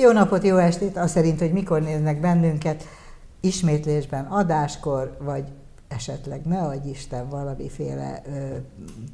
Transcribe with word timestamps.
Jó 0.00 0.12
napot, 0.12 0.44
jó 0.44 0.56
estét, 0.56 0.96
azt 0.96 1.12
szerint, 1.12 1.38
hogy 1.38 1.52
mikor 1.52 1.82
néznek 1.82 2.20
bennünket, 2.20 2.84
ismétlésben, 3.40 4.24
adáskor, 4.24 5.16
vagy 5.20 5.44
esetleg 5.88 6.44
ne 6.44 6.60
adj 6.60 6.88
Isten 6.88 7.28
valamiféle 7.28 8.22
ö, 8.26 8.56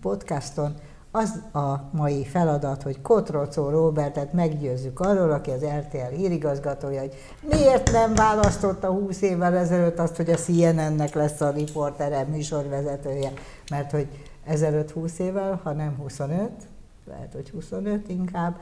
podcaston, 0.02 0.74
az 1.10 1.42
a 1.52 1.90
mai 1.92 2.24
feladat, 2.24 2.82
hogy 2.82 3.02
Kotrocó 3.02 3.68
Robertet 3.68 4.32
meggyőzzük 4.32 5.00
arról, 5.00 5.30
aki 5.30 5.50
az 5.50 5.64
RTL 5.64 6.14
hírigazgatója, 6.16 7.00
hogy 7.00 7.14
miért 7.40 7.92
nem 7.92 8.14
választotta 8.14 8.90
20 8.90 9.22
évvel 9.22 9.56
ezelőtt 9.56 9.98
azt, 9.98 10.16
hogy 10.16 10.30
a 10.30 10.36
CNN-nek 10.36 11.14
lesz 11.14 11.40
a 11.40 11.50
riportere, 11.50 12.24
műsorvezetője, 12.24 13.32
mert 13.70 13.90
hogy 13.90 14.08
ezelőtt 14.44 14.90
20 14.90 15.18
évvel, 15.18 15.60
ha 15.62 15.72
nem 15.72 15.96
25, 15.96 16.50
lehet, 17.06 17.32
hogy 17.32 17.50
25 17.50 18.08
inkább, 18.08 18.56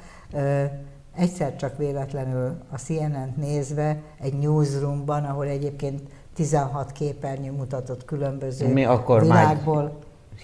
egyszer 1.16 1.56
csak 1.56 1.76
véletlenül 1.76 2.54
a 2.70 2.78
CNN-t 2.78 3.36
nézve 3.36 4.02
egy 4.20 4.34
newsroomban, 4.34 5.24
ahol 5.24 5.46
egyébként 5.46 6.00
16 6.34 6.92
képernyő 6.92 7.52
mutatott 7.52 8.04
különböző 8.04 8.72
Mi 8.72 8.84
akkor 8.84 9.20
világból. 9.20 9.82
Már 9.82 9.92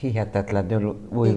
hihetetlenül 0.00 1.08
új, 1.08 1.28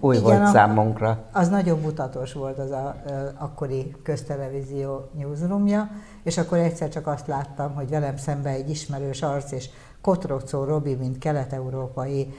új 0.00 0.16
Igen, 0.16 0.28
volt 0.28 0.46
számunkra. 0.46 1.24
Az 1.32 1.48
nagyon 1.48 1.80
mutatós 1.80 2.32
volt 2.32 2.58
az 2.58 2.70
a, 2.70 2.86
a 2.86 2.94
akkori 3.38 3.94
köztelevízió 4.02 5.08
newsroomja, 5.18 5.90
és 6.22 6.38
akkor 6.38 6.58
egyszer 6.58 6.88
csak 6.88 7.06
azt 7.06 7.26
láttam, 7.26 7.74
hogy 7.74 7.88
velem 7.88 8.16
szembe 8.16 8.50
egy 8.50 8.70
ismerős 8.70 9.22
arc, 9.22 9.52
és 9.52 9.68
Kotrocó 10.00 10.64
Robi, 10.64 10.94
mint 10.94 11.18
kelet-európai 11.18 12.34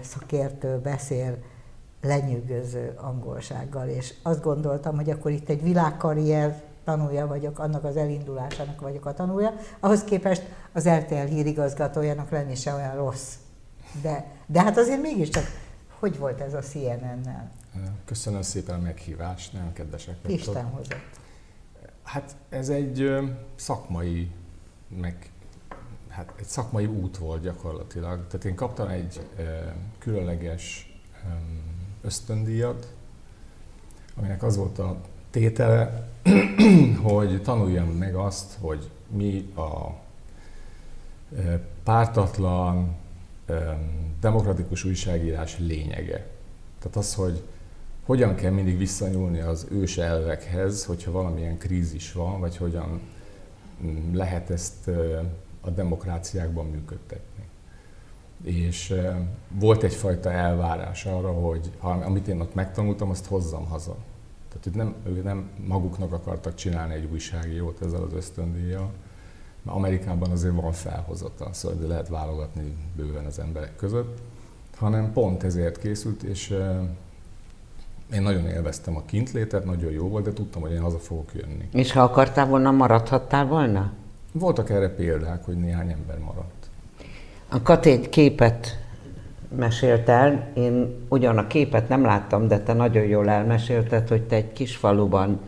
szakértő 0.00 0.78
beszél 0.82 1.36
lenyűgöző 2.02 2.94
angolsággal, 2.96 3.88
és 3.88 4.14
azt 4.22 4.42
gondoltam, 4.42 4.96
hogy 4.96 5.10
akkor 5.10 5.30
itt 5.30 5.48
egy 5.48 5.62
világkarrier 5.62 6.62
tanulja 6.84 7.26
vagyok, 7.26 7.58
annak 7.58 7.84
az 7.84 7.96
elindulásának 7.96 8.80
vagyok 8.80 9.06
a 9.06 9.14
tanulja, 9.14 9.54
ahhoz 9.80 10.04
képest 10.04 10.42
az 10.72 10.88
RTL 10.88 11.14
hírigazgatójának 11.14 12.30
lenni 12.30 12.54
se 12.54 12.74
olyan 12.74 12.94
rossz. 12.96 13.34
De, 14.02 14.26
de 14.46 14.62
hát 14.62 14.78
azért 14.78 15.02
mégiscsak, 15.02 15.44
hogy 15.98 16.18
volt 16.18 16.40
ez 16.40 16.54
a 16.54 16.60
CNN-nel? 16.60 17.50
Köszönöm 18.04 18.42
szépen 18.42 18.74
a 18.74 18.82
meghívást, 18.82 19.52
nagyon 19.52 19.72
kedvesek 19.72 20.14
vagytok. 20.22 20.40
Isten 20.40 20.64
hozott. 20.64 21.20
Hát 22.02 22.36
ez 22.48 22.68
egy 22.68 23.10
szakmai, 23.54 24.30
meg 24.88 25.30
hát 26.08 26.32
egy 26.38 26.46
szakmai 26.46 26.86
út 26.86 27.18
volt 27.18 27.42
gyakorlatilag. 27.42 28.26
Tehát 28.26 28.44
én 28.44 28.54
kaptam 28.54 28.88
egy 28.88 29.26
különleges 29.98 30.92
ösztöndíjat, 32.02 32.92
aminek 34.16 34.42
az 34.42 34.56
volt 34.56 34.78
a 34.78 35.00
tétele, 35.30 36.08
hogy 37.02 37.42
tanuljam 37.42 37.88
meg 37.88 38.14
azt, 38.14 38.56
hogy 38.60 38.90
mi 39.08 39.52
a 39.56 40.00
pártatlan, 41.82 42.96
demokratikus 44.20 44.84
újságírás 44.84 45.58
lényege. 45.58 46.26
Tehát 46.78 46.96
az, 46.96 47.14
hogy 47.14 47.42
hogyan 48.04 48.34
kell 48.34 48.50
mindig 48.50 48.78
visszanyúlni 48.78 49.40
az 49.40 49.66
ős 49.70 49.98
elvekhez, 49.98 50.84
hogyha 50.84 51.10
valamilyen 51.10 51.58
krízis 51.58 52.12
van, 52.12 52.40
vagy 52.40 52.56
hogyan 52.56 53.00
mm, 53.84 54.14
lehet 54.14 54.50
ezt 54.50 54.88
a 55.60 55.70
demokráciákban 55.70 56.66
működtetni. 56.66 57.44
És 58.42 58.94
volt 59.48 59.82
egyfajta 59.82 60.30
elvárás 60.30 61.04
arra, 61.04 61.32
hogy 61.32 61.70
ha, 61.78 61.90
amit 61.90 62.28
én 62.28 62.40
ott 62.40 62.54
megtanultam, 62.54 63.10
azt 63.10 63.26
hozzam 63.26 63.66
haza. 63.66 63.96
Tehát 64.48 64.64
hogy 64.64 64.74
nem, 64.74 64.94
ők 65.06 65.24
nem 65.24 65.50
maguknak 65.66 66.12
akartak 66.12 66.54
csinálni 66.54 66.94
egy 66.94 67.08
újságírót 67.12 67.82
ezzel 67.82 68.02
az 68.02 68.12
ösztöndíjjal, 68.12 68.90
mert 69.62 69.76
Amerikában 69.76 70.30
azért 70.30 70.54
van 70.54 70.72
felhozata, 70.72 71.52
szóval 71.52 71.78
de 71.78 71.86
lehet 71.86 72.08
válogatni 72.08 72.76
bőven 72.96 73.24
az 73.24 73.38
emberek 73.38 73.76
között, 73.76 74.18
hanem 74.76 75.12
pont 75.12 75.42
ezért 75.42 75.78
készült, 75.78 76.22
és 76.22 76.56
én 78.12 78.22
nagyon 78.22 78.46
élveztem 78.46 78.96
a 78.96 79.02
kintlétet, 79.04 79.64
nagyon 79.64 79.90
jó 79.90 80.08
volt, 80.08 80.24
de 80.24 80.32
tudtam, 80.32 80.62
hogy 80.62 80.72
én 80.72 80.80
haza 80.80 80.98
fogok 80.98 81.34
jönni. 81.34 81.68
És 81.72 81.92
ha 81.92 82.02
akartál 82.02 82.46
volna, 82.46 82.70
maradhattál 82.70 83.46
volna? 83.46 83.92
Voltak 84.32 84.70
erre 84.70 84.88
példák, 84.88 85.44
hogy 85.44 85.56
néhány 85.56 85.90
ember 85.90 86.18
maradt. 86.18 86.61
A 87.54 87.62
Kati 87.62 87.90
egy 87.90 88.08
képet 88.08 88.78
mesélt 89.56 90.08
el, 90.08 90.50
én 90.54 91.04
ugyan 91.08 91.38
a 91.38 91.46
képet 91.46 91.88
nem 91.88 92.04
láttam, 92.04 92.48
de 92.48 92.60
te 92.60 92.72
nagyon 92.72 93.04
jól 93.04 93.28
elmesélted, 93.28 94.08
hogy 94.08 94.22
te 94.22 94.36
egy 94.36 94.52
kis 94.52 94.76
faluban 94.76 95.40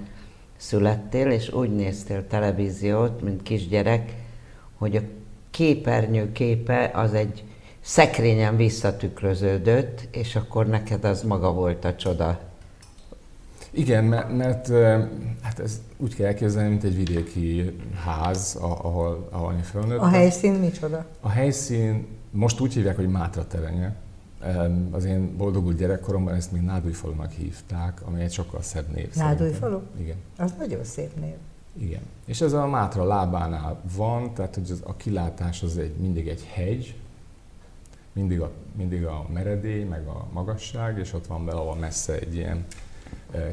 születtél, 0.57 1.31
és 1.31 1.53
úgy 1.53 1.75
néztél 1.75 2.27
televíziót, 2.27 3.23
mint 3.23 3.43
kisgyerek, 3.43 4.15
hogy 4.79 4.97
a 4.97 5.01
képernyő 5.51 6.33
képe 6.33 6.91
az 6.95 7.15
egy 7.15 7.45
szekrényen 7.81 8.57
visszatükröződött, 8.57 10.09
és 10.11 10.37
akkor 10.37 10.67
neked 10.67 11.05
az 11.05 11.23
maga 11.23 11.53
volt 11.53 11.85
a 11.85 11.95
csoda. 11.95 12.41
Igen, 13.75 14.05
mert, 14.05 14.37
mert 14.37 14.69
hát 15.43 15.59
ez 15.59 15.81
úgy 15.97 16.15
kell 16.15 16.27
elképzelni, 16.27 16.69
mint 16.69 16.85
egy 16.85 16.97
vidéki 16.97 17.79
ház, 18.05 18.59
ahol, 18.61 19.29
ahol 19.31 19.53
én 19.53 19.63
felnőttem. 19.63 20.05
A 20.05 20.09
helyszín 20.09 20.53
micsoda? 20.53 21.07
A 21.21 21.29
helyszín 21.29 22.07
most 22.31 22.61
úgy 22.61 22.73
hívják, 22.75 22.97
hogy 22.97 23.09
Mátra 23.09 23.47
terenye. 23.47 23.95
Az 24.91 25.05
én 25.05 25.37
boldogult 25.37 25.77
gyerekkoromban 25.77 26.35
ezt 26.35 26.53
még 26.53 26.63
Nádújfalunak 26.63 27.31
hívták, 27.31 28.01
ami 28.07 28.21
egy 28.21 28.33
sokkal 28.33 28.63
szebb 28.63 28.95
név. 28.95 29.15
Nádújfalu? 29.15 29.81
Igen. 29.99 30.17
Az 30.37 30.55
nagyon 30.59 30.85
szép 30.85 31.21
név. 31.21 31.35
Igen. 31.79 32.03
És 32.25 32.41
ez 32.41 32.53
a 32.53 32.67
Mátra 32.67 33.05
lábánál 33.05 33.81
van, 33.97 34.35
tehát 34.35 34.55
hogy 34.55 34.71
az, 34.71 34.81
a 34.85 34.97
kilátás 34.97 35.63
az 35.63 35.79
egy, 35.79 35.95
mindig 35.97 36.29
egy 36.29 36.45
hegy, 36.53 36.97
mindig 38.13 38.41
a, 38.41 38.51
mindig 38.77 39.05
a 39.05 39.27
meredély, 39.33 39.85
meg 39.85 40.07
a 40.07 40.27
magasság, 40.33 40.99
és 40.99 41.13
ott 41.13 41.27
van 41.27 41.45
belőle 41.45 41.75
messze 41.75 42.19
egy 42.19 42.35
ilyen 42.35 42.65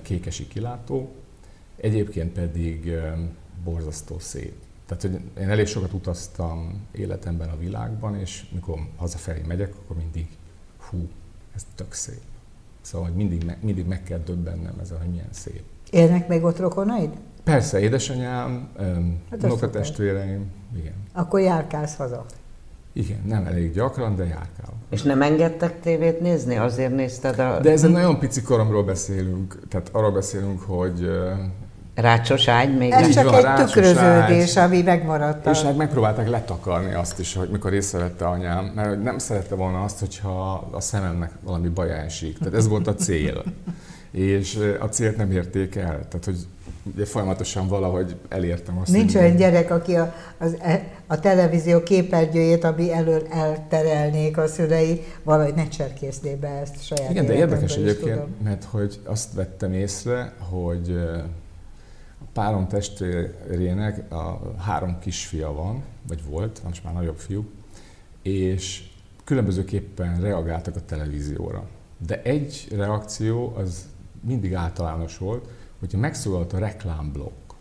kékesi 0.01 0.47
kilátó. 0.47 1.11
Egyébként 1.77 2.31
pedig 2.31 2.91
borzasztó 3.63 4.19
szép. 4.19 4.53
Tehát, 4.85 5.01
hogy 5.01 5.43
én 5.43 5.49
elég 5.49 5.65
sokat 5.67 5.93
utaztam 5.93 6.87
életemben 6.91 7.49
a 7.49 7.57
világban, 7.57 8.19
és 8.19 8.45
mikor 8.53 8.79
hazafelé 8.97 9.41
megyek, 9.47 9.73
akkor 9.75 9.95
mindig 9.97 10.27
hú, 10.77 11.07
ez 11.55 11.65
tök 11.75 11.93
szép. 11.93 12.21
Szóval 12.81 13.07
hogy 13.07 13.15
mindig, 13.15 13.43
me, 13.45 13.57
mindig 13.61 13.85
meg 13.85 14.03
kell 14.03 14.19
döbbennem 14.19 14.79
ezzel, 14.81 14.97
hogy 14.97 15.09
milyen 15.09 15.29
szép. 15.31 15.61
Élnek 15.89 16.27
meg 16.27 16.43
ott 16.43 16.59
rokonaid? 16.59 17.09
Persze, 17.43 17.79
édesanyám, 17.79 18.69
hát 19.29 19.43
unokatestvéreim, 19.43 20.51
igen. 20.77 20.93
Akkor 21.13 21.39
járkálsz 21.39 21.95
haza? 21.95 22.25
Igen, 22.93 23.21
nem 23.25 23.45
elég 23.45 23.73
gyakran, 23.73 24.15
de 24.15 24.23
járkál. 24.23 24.73
És 24.89 25.01
nem 25.01 25.21
engedtek 25.21 25.79
tévét 25.79 26.19
nézni? 26.21 26.57
Azért 26.57 26.95
nézted 26.95 27.39
a... 27.39 27.59
De 27.59 27.71
ez 27.71 27.83
egy 27.83 27.91
nagyon 27.91 28.19
pici 28.19 28.41
koromról 28.41 28.83
beszélünk. 28.83 29.59
Tehát 29.69 29.89
arról 29.91 30.11
beszélünk, 30.11 30.61
hogy 30.61 31.09
Rácsos 31.95 32.47
ágy 32.47 32.77
még? 32.77 32.91
Ez 32.91 33.13
csak 33.13 33.29
van, 33.29 33.45
egy 33.45 33.65
tükröződés, 33.65 34.57
ágy. 34.57 34.67
ami 34.67 34.81
megmaradt. 34.81 35.47
És 35.47 35.61
hát 35.61 35.77
megpróbálták 35.77 36.29
letakarni 36.29 36.93
azt 36.93 37.19
is, 37.19 37.33
hogy 37.33 37.49
mikor 37.49 37.73
észrevette 37.73 38.25
anyám, 38.27 38.65
mert 38.75 39.03
nem 39.03 39.17
szerette 39.17 39.55
volna 39.55 39.83
azt, 39.83 39.99
hogyha 39.99 40.67
a 40.71 40.79
szememnek 40.81 41.31
valami 41.43 41.67
baj 41.67 41.91
esik. 41.91 42.37
Tehát 42.37 42.53
ez 42.53 42.67
volt 42.67 42.87
a 42.87 42.95
cél. 42.95 43.43
és 44.11 44.59
a 44.79 44.85
célt 44.85 45.17
nem 45.17 45.31
érték 45.31 45.75
el. 45.75 46.07
Tehát, 46.07 46.25
hogy 46.25 46.37
ugye 46.83 47.05
folyamatosan 47.05 47.67
valahogy 47.67 48.15
elértem 48.29 48.77
azt. 48.77 48.91
Nincs 48.91 49.15
olyan 49.15 49.35
gyerek, 49.35 49.71
aki 49.71 49.95
a, 49.95 50.13
az, 50.37 50.55
e, 50.59 50.83
a 51.07 51.19
televízió 51.19 51.83
képernyőjét, 51.83 52.63
ami 52.63 52.91
elől 52.93 53.27
elterelnék 53.29 54.37
a 54.37 54.47
szülei, 54.47 55.01
valahogy 55.23 55.53
ne 55.53 55.67
cserkészné 55.67 56.35
be 56.35 56.47
ezt 56.47 56.83
saját 56.85 57.11
Igen, 57.11 57.25
de 57.25 57.33
érdekes 57.33 57.75
egyébként, 57.75 58.43
mert 58.43 58.63
hogy 58.63 58.99
azt 59.05 59.33
vettem 59.33 59.73
észre, 59.73 60.33
hogy 60.49 60.99
párom 62.33 62.67
testvérének 62.67 64.11
a 64.11 64.39
három 64.57 64.99
kisfia 64.99 65.53
van, 65.53 65.83
vagy 66.07 66.23
volt, 66.29 66.61
most 66.63 66.83
már 66.83 66.93
nagyobb 66.93 67.17
fiú, 67.17 67.45
és 68.21 68.83
különbözőképpen 69.23 70.21
reagáltak 70.21 70.75
a 70.75 70.85
televízióra. 70.85 71.67
De 72.07 72.21
egy 72.21 72.67
reakció 72.75 73.53
az 73.57 73.85
mindig 74.21 74.53
általános 74.53 75.17
volt, 75.17 75.47
hogyha 75.81 75.97
megszólalt 75.97 76.53
a 76.53 76.57
reklámblokk, 76.57 77.51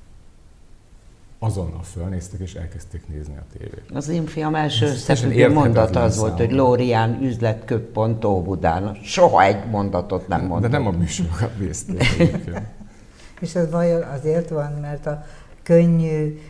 azonnal 1.39 1.83
fölnéztek 1.83 2.41
és 2.41 2.55
elkezdték 2.55 3.09
nézni 3.09 3.37
a 3.37 3.45
tévét. 3.53 3.85
Az 3.93 4.09
én 4.09 4.27
fiam 4.27 4.55
első 4.55 4.87
összefüggő 4.87 5.53
mondat 5.53 5.97
az 5.97 6.19
volt, 6.19 6.37
hogy 6.37 6.53
Lórián 6.53 7.23
üzletköppont 7.23 8.25
Óbudán. 8.25 8.99
Soha 9.03 9.43
egy 9.43 9.67
mondatot 9.71 10.29
nem 10.29 10.41
mondott. 10.41 10.71
De 10.71 10.79
nem 10.79 10.87
a 10.87 10.91
műsorokat 10.91 11.59
nézték. 11.59 12.05
És 13.41 13.55
ez 13.55 13.71
vajon 13.71 14.03
azért 14.03 14.49
van, 14.49 14.73
mert 14.81 15.07
a 15.07 15.25
könnyű, 15.63 16.41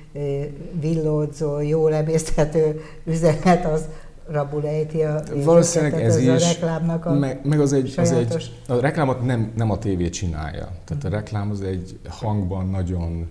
villódzó, 0.81 1.61
jól 1.61 1.95
emészthető 1.95 2.81
üzenet 3.05 3.65
az 3.65 3.85
rabul 4.31 4.67
ejti 4.67 5.03
a 5.03 5.23
Valószínűleg 5.45 6.03
ez, 6.03 6.17
ez 6.17 6.23
is, 6.23 6.29
a 6.29 6.49
reklámnak 6.49 7.07
a 7.07 7.13
meg, 7.13 7.41
meg 7.45 7.61
az 7.61 7.73
egy, 7.73 7.95
az 7.97 8.13
egy, 8.13 8.53
a 8.69 8.75
reklámot 8.75 9.25
nem, 9.25 9.53
nem 9.57 9.71
a 9.71 9.79
tévé 9.79 10.09
csinálja. 10.09 10.69
Tehát 10.85 11.05
a 11.05 11.09
reklám 11.09 11.51
az 11.51 11.63
egy 11.63 11.99
hangban 12.09 12.69
nagyon 12.69 13.29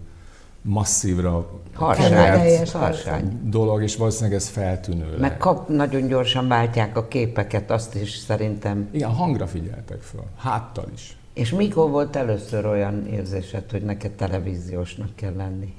masszívra 0.61 1.49
Harsány. 1.73 2.67
Harsány. 2.71 3.39
dolog, 3.43 3.83
és 3.83 3.95
valószínűleg 3.95 4.35
ez 4.35 4.47
feltűnő 4.47 5.17
Meg 5.19 5.37
kap, 5.37 5.69
nagyon 5.69 6.07
gyorsan 6.07 6.47
váltják 6.47 6.97
a 6.97 7.07
képeket, 7.07 7.71
azt 7.71 7.95
is 7.95 8.15
szerintem. 8.15 8.87
Igen, 8.91 9.09
hangra 9.09 9.47
figyeltek 9.47 10.01
föl, 10.01 10.23
háttal 10.37 10.85
is. 10.93 11.17
És 11.33 11.51
mikor 11.51 11.89
volt 11.89 12.15
először 12.15 12.65
olyan 12.65 13.07
érzésed, 13.07 13.71
hogy 13.71 13.81
neked 13.83 14.11
televíziósnak 14.11 15.15
kell 15.15 15.33
lenni? 15.35 15.73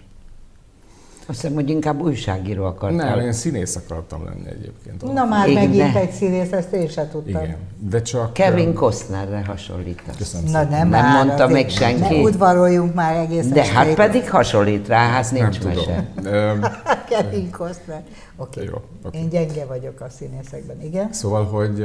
Azt 1.26 1.40
hiszem, 1.40 1.54
hogy 1.54 1.70
inkább 1.70 2.00
újságíró 2.00 2.64
akartál. 2.64 3.16
Nem, 3.16 3.24
én 3.24 3.32
színész 3.32 3.76
akartam 3.76 4.24
lenni 4.24 4.48
egyébként. 4.48 5.12
Na 5.12 5.24
már 5.24 5.48
Igen, 5.48 5.68
megint 5.68 5.96
egy 5.96 6.10
színész, 6.10 6.52
ezt 6.52 6.72
én 6.72 6.88
sem 6.88 7.08
tudtam. 7.10 7.42
Igen, 7.42 7.56
de 7.78 8.02
csak... 8.02 8.32
Kevin 8.32 8.66
öm, 8.66 8.74
Costnerre 8.74 9.44
hasonlítasz. 9.46 10.16
Köszönöm 10.16 10.50
Na 10.50 10.60
szépen. 10.60 10.68
nem, 10.78 10.88
Nem 10.88 11.02
már 11.04 11.24
mondta 11.26 11.46
még 11.48 11.68
senki. 11.68 12.00
Ne 12.00 12.20
udvaroljunk 12.22 12.94
már 12.94 13.16
egészen. 13.16 13.52
De 13.52 13.66
hát 13.66 13.94
pedig 13.94 14.30
hasonlít 14.30 14.88
rá, 14.88 15.08
hát 15.08 15.30
Nem 15.32 15.42
nincs 15.42 15.58
tudom. 15.58 15.74
mese. 15.76 16.08
Öm, 16.24 16.60
Kevin 17.10 17.50
Costner. 17.50 18.02
Oké. 18.36 18.64
Jó, 18.64 18.80
oké. 19.04 19.18
Én 19.18 19.28
gyenge 19.28 19.64
vagyok 19.64 20.00
a 20.00 20.08
színészekben, 20.08 20.82
igen. 20.82 21.12
Szóval, 21.12 21.44
hogy 21.44 21.84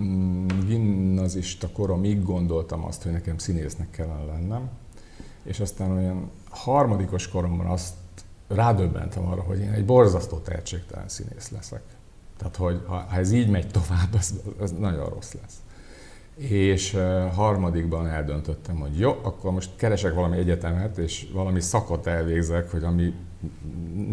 mm, 0.00 0.46
gimnazista 0.66 1.68
koromig 1.72 2.22
gondoltam 2.24 2.84
azt, 2.84 3.02
hogy 3.02 3.12
nekem 3.12 3.38
színésznek 3.38 3.90
kellene 3.90 4.24
lennem, 4.24 4.68
és 5.42 5.60
aztán 5.60 5.90
olyan 5.90 6.30
harmadikos 6.50 7.28
koromban 7.28 7.66
azt 7.66 7.92
rádöbbentem 8.48 9.26
arra, 9.26 9.40
hogy 9.42 9.58
én 9.58 9.70
egy 9.70 9.84
borzasztó 9.84 10.36
tehetségtelen 10.36 11.08
színész 11.08 11.50
leszek. 11.50 11.82
Tehát, 12.36 12.56
hogy 12.56 12.80
ha, 12.86 12.94
ha 12.96 13.16
ez 13.16 13.32
így 13.32 13.48
megy 13.48 13.66
tovább, 13.66 14.14
az, 14.18 14.34
az 14.58 14.74
nagyon 14.78 15.08
rossz 15.08 15.32
lesz. 15.32 15.56
És 16.48 16.94
uh, 16.94 17.32
harmadikban 17.32 18.06
eldöntöttem, 18.06 18.76
hogy 18.76 18.98
jó, 18.98 19.10
akkor 19.22 19.52
most 19.52 19.70
keresek 19.76 20.14
valami 20.14 20.36
egyetemet, 20.36 20.98
és 20.98 21.26
valami 21.32 21.60
szakot 21.60 22.06
elvégzek, 22.06 22.70
hogy 22.70 22.84
ami 22.84 23.14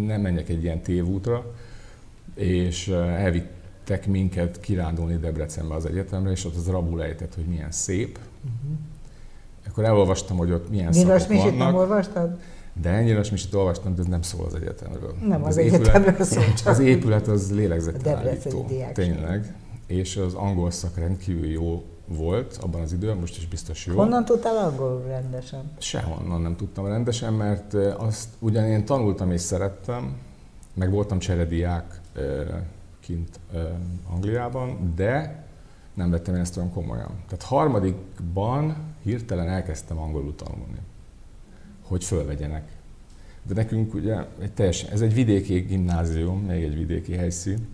nem 0.06 0.22
menjek 0.22 0.50
egy 0.50 0.64
ilyen 0.64 0.81
tévútra, 0.81 1.54
és 2.36 2.88
uh, 2.88 3.22
elvittek 3.22 4.08
minket 4.08 4.60
kirándulni 4.60 5.18
Debrecenbe 5.18 5.74
az 5.76 5.86
egyetemre, 5.86 6.31
és 6.31 6.46
ott 6.46 6.56
az 6.56 6.68
rabul 6.68 7.04
ejtett, 7.04 7.36
hogy 7.36 7.46
milyen 7.46 7.72
szép. 7.72 8.20
Uh-huh. 8.44 8.78
Akkor 9.68 9.84
elolvastam, 9.84 10.38
hogy 10.38 10.52
ott 10.52 10.70
milyen 10.70 10.90
Nyilas 10.90 11.22
szakok 11.22 11.36
Misit 11.36 11.58
nem 11.58 11.58
vannak. 11.58 11.76
olvastad? 11.76 12.40
De 12.81 12.89
ennyire 12.89 13.22
Misit 13.31 13.54
olvastam, 13.54 13.95
de 13.95 14.01
ez 14.01 14.07
nem 14.07 14.22
szól 14.22 14.45
az 14.45 14.54
egyetemről. 14.56 15.16
Nem 15.27 15.44
az 15.44 15.57
épület- 15.57 15.88
egyetemről 15.95 16.25
szól, 16.25 16.54
csak- 16.54 16.68
Az 16.68 16.80
épület 16.80 17.27
az 17.27 17.51
lélegzetelállító. 17.56 18.66
Tényleg. 18.94 19.56
És 19.88 20.18
az 20.18 20.33
angol 20.33 20.72
szak 20.72 20.98
rendkívül 20.98 21.45
jó 21.48 21.83
volt 22.07 22.57
abban 22.62 22.81
az 22.81 22.94
időben, 22.94 23.18
most 23.18 23.38
is 23.38 23.48
biztos 23.48 23.86
jó. 23.86 23.95
Honnan 23.95 24.25
tudtál 24.25 24.57
angolul 24.57 25.01
rendesen? 25.07 25.72
Sehonnan 25.77 26.42
nem 26.42 26.56
tudtam 26.56 26.86
rendesen, 26.88 27.33
mert 27.33 27.74
azt 27.98 28.30
ugyan 28.39 28.66
én 28.66 28.86
tanultam 28.86 29.31
és 29.31 29.42
szerettem, 29.42 30.18
meg 30.74 30.92
voltam 30.92 31.19
cserediák 31.19 32.01
kint 33.00 33.39
Angliában, 34.13 34.94
de 34.95 35.44
nem 35.94 36.10
vettem 36.10 36.36
ezt 36.36 36.57
olyan 36.57 36.71
komolyan. 36.71 37.10
Tehát 37.28 37.44
harmadikban 37.44 38.75
hirtelen 39.04 39.48
elkezdtem 39.50 39.98
angolul 40.00 40.36
tanulni, 40.36 40.80
hogy 41.88 42.04
fölvegyenek. 42.04 42.64
De 43.48 43.54
nekünk 43.54 43.94
ugye 43.94 44.16
egy 44.42 44.52
teljesen, 44.52 44.92
ez 44.92 45.02
egy 45.02 45.14
vidéki 45.14 45.60
gimnázium, 45.60 46.46
még 46.46 46.64
egy 46.64 46.76
vidéki 46.78 47.14
helyszín, 47.14 47.68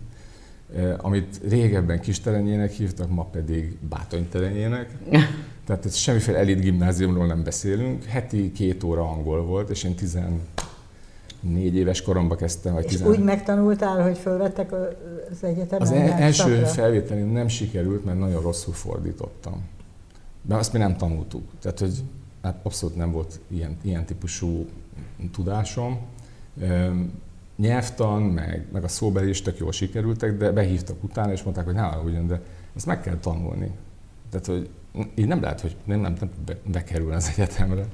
ö, 0.74 0.94
amit 0.96 1.40
régebben 1.48 2.00
kisterenyének 2.00 2.70
hívtak, 2.70 3.10
ma 3.10 3.24
pedig 3.24 3.76
bátonyterenyének. 3.88 4.90
Tehát 5.66 5.84
ez 5.84 5.94
semmiféle 5.94 6.38
elit 6.38 6.60
gimnáziumról 6.60 7.26
nem 7.26 7.42
beszélünk. 7.42 8.04
Heti 8.04 8.52
két 8.52 8.82
óra 8.82 9.02
angol 9.10 9.44
volt, 9.44 9.70
és 9.70 9.84
én 9.84 9.94
14 9.94 11.74
éves 11.74 12.02
koromban 12.02 12.36
kezdtem, 12.36 12.74
vagy 12.74 12.84
És 12.84 12.90
10... 12.90 13.02
úgy 13.02 13.18
megtanultál, 13.18 14.02
hogy 14.02 14.18
fölvettek 14.18 14.72
az 14.72 15.44
egyetemen? 15.44 15.88
Az 15.88 15.90
e- 15.90 16.16
első 16.18 16.54
szakra? 16.54 16.66
felvételén 16.66 17.26
nem 17.26 17.48
sikerült, 17.48 18.04
mert 18.04 18.18
nagyon 18.18 18.42
rosszul 18.42 18.74
fordítottam. 18.74 19.62
De 20.42 20.54
azt 20.54 20.72
mi 20.72 20.78
nem 20.78 20.96
tanultuk. 20.96 21.42
Tehát, 21.60 21.78
hogy 21.78 22.02
hát 22.42 22.60
abszolút 22.62 22.96
nem 22.96 23.12
volt 23.12 23.40
ilyen, 23.48 23.76
ilyen 23.82 24.04
típusú 24.04 24.66
tudásom. 25.32 26.00
Nyelvtan, 27.56 28.22
meg, 28.22 28.66
meg 28.72 28.84
a 28.84 28.88
szóbeli 28.88 29.28
is 29.28 29.42
tök 29.42 29.58
jól 29.58 29.72
sikerültek, 29.72 30.36
de 30.36 30.50
behívtak 30.52 31.04
utána, 31.04 31.32
és 31.32 31.42
mondták, 31.42 31.64
hogy 31.64 31.74
ne 31.74 31.98
ugyan, 31.98 32.26
de 32.26 32.40
ezt 32.76 32.86
meg 32.86 33.00
kell 33.00 33.16
tanulni. 33.16 33.70
Tehát, 34.30 34.46
hogy 34.46 34.70
így 35.14 35.26
nem 35.26 35.40
lehet, 35.40 35.60
hogy 35.60 35.76
nem, 35.84 36.00
nem, 36.00 36.14
nem 36.20 36.30
be, 36.44 36.56
bekerül 36.64 37.12
az 37.12 37.32
egyetemre. 37.36 37.86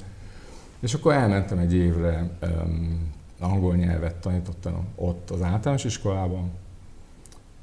És 0.81 0.95
akkor 0.95 1.13
elmentem 1.13 1.59
egy 1.59 1.75
évre, 1.75 2.31
um, 2.43 3.13
angol 3.39 3.77
nyelvet 3.77 4.17
tanítottam 4.17 4.87
ott 4.95 5.31
az 5.31 5.43
általános 5.43 5.85
iskolában, 5.85 6.51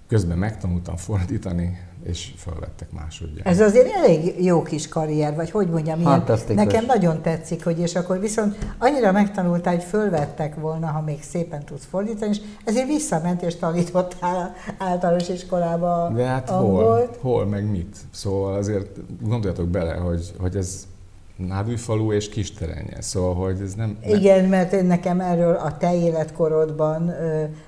közben 0.08 0.38
megtanultam 0.38 0.96
fordítani, 0.96 1.80
és 2.08 2.34
felvettek 2.36 2.92
másodjára. 2.92 3.50
Ez 3.50 3.60
azért 3.60 3.94
elég 3.96 4.44
jó 4.44 4.62
kis 4.62 4.88
karrier, 4.88 5.36
vagy 5.36 5.52
hogy 5.52 5.70
mondjam, 5.70 6.00
ilyen, 6.00 6.24
nekem 6.48 6.86
nagyon 6.86 7.22
tetszik, 7.22 7.64
hogy 7.64 7.80
és 7.80 7.96
akkor 7.96 8.20
viszont 8.20 8.58
annyira 8.78 9.12
megtanultál, 9.12 9.74
hogy 9.76 9.84
fölvettek 9.84 10.56
volna, 10.56 10.88
ha 10.88 11.02
még 11.02 11.24
szépen 11.24 11.66
tudsz 11.66 11.86
fordítani, 11.90 12.32
és 12.32 12.42
ezért 12.64 12.88
visszament 12.88 13.42
és 13.42 13.56
tanítottál 13.56 14.54
általános 14.78 15.30
iskolába 15.30 16.12
De 16.16 16.24
hát 16.24 16.50
angolt. 16.50 17.18
hol, 17.22 17.34
hol, 17.34 17.46
meg 17.46 17.70
mit? 17.70 17.98
Szóval 18.12 18.54
azért 18.54 19.00
gondoljatok 19.22 19.68
bele, 19.68 19.94
hogy, 19.94 20.34
hogy 20.40 20.56
ez 20.56 20.88
Nádújfalu 21.36 22.12
és 22.12 22.30
Kisterenye, 22.30 23.02
szóval 23.02 23.36
hogy 23.36 23.62
ez 23.62 23.74
nem... 23.74 23.98
nem 24.02 24.18
Igen, 24.18 24.46
mert 24.46 24.74
én 24.74 24.86
nekem 24.86 25.20
erről 25.20 25.56
a 25.56 25.78
te 25.78 25.96
életkorodban 25.96 27.14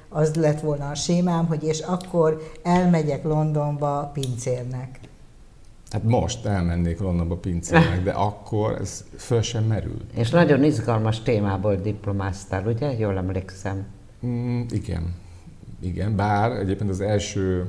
az 0.09 0.35
lett 0.35 0.59
volna 0.59 0.89
a 0.89 0.95
sémám, 0.95 1.45
hogy 1.45 1.63
és 1.63 1.79
akkor 1.79 2.41
elmegyek 2.63 3.23
Londonba 3.23 4.11
pincérnek. 4.13 4.99
Hát 5.89 6.03
most 6.03 6.45
elmennék 6.45 6.99
Londonba 6.99 7.35
pincének, 7.35 8.03
de 8.03 8.11
akkor 8.11 8.77
ez 8.81 9.05
föl 9.17 9.41
sem 9.41 9.63
merül. 9.63 10.01
És 10.13 10.29
nagyon 10.29 10.63
izgalmas 10.63 11.21
témából 11.21 11.75
diplomáztál, 11.75 12.67
ugye? 12.67 12.97
Jól 12.97 13.17
emlékszem. 13.17 13.85
Mm, 14.25 14.61
igen. 14.69 15.13
Igen, 15.79 16.15
bár 16.15 16.51
egyébként 16.51 16.89
az 16.89 17.01
első 17.01 17.65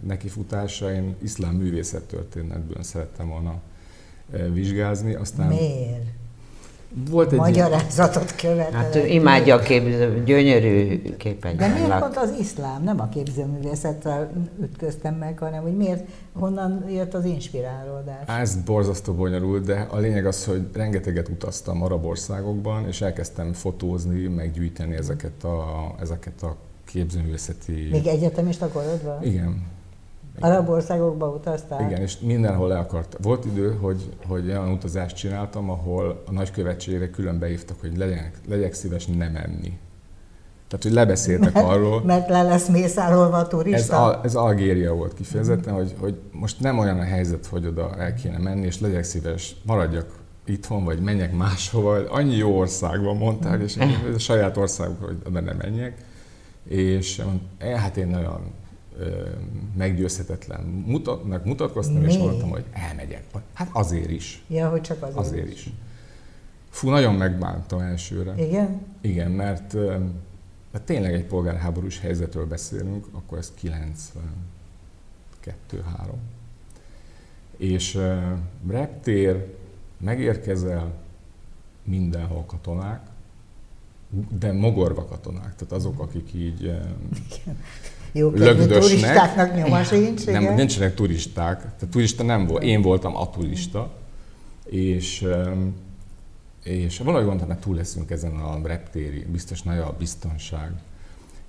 nekifutása 0.00 0.92
én 0.92 1.14
iszlám 1.22 1.54
művészettörténetből 1.54 2.82
szerettem 2.82 3.28
volna 3.28 3.54
vizsgázni, 4.52 5.14
aztán 5.14 5.48
Miért? 5.48 6.14
volt 7.10 7.32
egy 7.32 7.38
Magyarázatot 7.38 8.34
követel. 8.34 8.72
Hát 8.72 8.94
ő 8.94 9.06
imádja 9.06 9.54
a 9.54 9.58
képző, 9.58 10.22
gyönyörű 10.24 11.02
De 11.02 11.16
képen. 11.16 11.56
miért 11.56 11.98
pont 11.98 12.16
az 12.16 12.34
iszlám, 12.40 12.82
nem 12.82 13.00
a 13.00 13.08
képzőművészettel 13.08 14.30
ütköztem 14.62 15.14
meg, 15.14 15.38
hanem 15.38 15.62
hogy 15.62 15.76
miért, 15.76 16.08
honnan 16.32 16.84
jött 16.90 17.14
az 17.14 17.24
inspirálódás? 17.24 18.26
ez 18.26 18.56
borzasztó 18.56 19.12
bonyolult, 19.12 19.64
de 19.64 19.86
a 19.90 19.98
lényeg 19.98 20.26
az, 20.26 20.44
hogy 20.44 20.66
rengeteget 20.72 21.28
utaztam 21.28 21.82
arab 21.82 22.04
országokban, 22.04 22.86
és 22.86 23.00
elkezdtem 23.00 23.52
fotózni, 23.52 24.26
meggyűjteni 24.26 24.94
ezeket 24.94 25.44
a, 25.44 25.94
ezeket 26.00 26.42
a 26.42 26.56
képzőművészeti... 26.84 27.88
Még 27.90 28.06
egyetemista 28.06 28.68
korodban? 28.68 29.22
Igen. 29.22 29.62
Arab 30.40 30.68
országokba 30.68 31.28
utaztál? 31.28 31.90
Igen, 31.90 32.00
és 32.00 32.18
mindenhol 32.18 32.68
le 32.68 32.78
akart. 32.78 33.16
Volt 33.22 33.44
idő, 33.44 33.76
hogy, 33.80 34.12
hogy 34.26 34.48
olyan 34.48 34.70
utazást 34.70 35.16
csináltam, 35.16 35.70
ahol 35.70 36.22
a 36.26 36.32
nagykövetségre 36.32 37.10
külön 37.10 37.38
beívtak, 37.38 37.80
hogy 37.80 37.96
legyek, 37.96 38.40
legyek 38.48 38.72
szíves 38.72 39.06
nem 39.06 39.32
menni. 39.32 39.78
Tehát, 40.68 40.84
hogy 40.84 40.92
lebeszéltek 40.92 41.56
arról, 41.56 42.02
Mert 42.04 42.28
le 42.28 42.42
lesz 42.42 42.68
mészárolva 42.68 43.36
a 43.36 43.40
ez, 43.40 43.48
turista? 43.48 44.04
Al, 44.04 44.20
ez 44.24 44.34
Algéria 44.34 44.94
volt 44.94 45.14
kifejezetten, 45.14 45.74
hogy, 45.74 45.94
hogy 45.98 46.18
most 46.32 46.60
nem 46.60 46.78
olyan 46.78 46.98
a 46.98 47.04
helyzet, 47.04 47.46
hogy 47.46 47.66
oda 47.66 47.94
el 47.98 48.14
kéne 48.14 48.38
menni, 48.38 48.66
és 48.66 48.80
legyek 48.80 49.04
szíves, 49.04 49.56
maradjak 49.62 50.06
itthon, 50.44 50.84
vagy 50.84 51.00
menjek 51.00 51.36
máshova. 51.36 52.10
Annyi 52.10 52.36
jó 52.36 52.58
országban 52.58 53.16
mondták, 53.16 53.62
és 53.62 53.76
én 53.76 53.98
a 54.14 54.18
saját 54.28 54.56
országuk, 54.56 55.04
hogy 55.04 55.16
oda 55.26 55.40
nem 55.40 55.56
menjek. 55.56 56.04
És 56.68 57.22
eh, 57.58 57.80
hát 57.80 57.96
én 57.96 58.14
ö, 58.14 58.20
meggyőzhetetlen 59.76 60.60
mutatnak 60.86 61.44
mutatkoztam, 61.44 62.04
és 62.04 62.14
Mi? 62.14 62.22
mondtam, 62.22 62.50
hogy 62.50 62.64
elmegyek. 62.72 63.24
Hát 63.52 63.68
azért 63.72 64.10
is. 64.10 64.42
Ja, 64.48 64.68
hogy 64.68 64.80
csak 64.80 65.02
azért. 65.02 65.16
Azért 65.16 65.50
is. 65.50 65.70
Fú, 66.70 66.88
nagyon 66.90 67.14
megbántam 67.14 67.80
elsőre. 67.80 68.34
Igen? 68.46 68.80
Igen, 69.00 69.30
mert, 69.30 69.74
mert 70.70 70.84
tényleg 70.84 71.12
egy 71.12 71.24
polgárháborús 71.24 72.00
helyzetről 72.00 72.46
beszélünk, 72.46 73.06
akkor 73.12 73.38
ez 73.38 73.52
92-3. 73.62 73.82
És 77.56 77.94
uh, 77.94 78.22
reptér, 78.68 79.54
megérkezel, 79.98 80.92
mindenhol 81.84 82.44
katonák, 82.46 83.06
de 84.38 84.52
mogorva 84.52 85.04
katonák, 85.04 85.54
tehát 85.54 85.72
azok, 85.72 86.00
akik 86.00 86.34
így 86.34 86.72
Jó, 88.16 88.30
Lögdösnek. 88.30 88.78
turistáknak 88.80 89.56
nyoma 89.56 89.82
sincs, 89.82 90.26
nem, 90.26 90.42
igen? 90.42 90.54
nincsenek 90.54 90.94
turisták, 90.94 91.58
tehát 91.58 91.88
turista 91.90 92.22
nem 92.22 92.46
volt, 92.46 92.62
én 92.62 92.82
voltam 92.82 93.16
a 93.16 93.30
turista, 93.30 93.90
és, 94.64 95.26
és 96.64 96.98
valahogy 96.98 97.26
mondtam, 97.26 97.48
hogy 97.48 97.58
túl 97.58 97.76
leszünk 97.76 98.10
ezen 98.10 98.34
a 98.34 98.60
reptéri, 98.66 99.26
biztos 99.32 99.62
nagy 99.62 99.78
a 99.78 99.94
biztonság. 99.98 100.70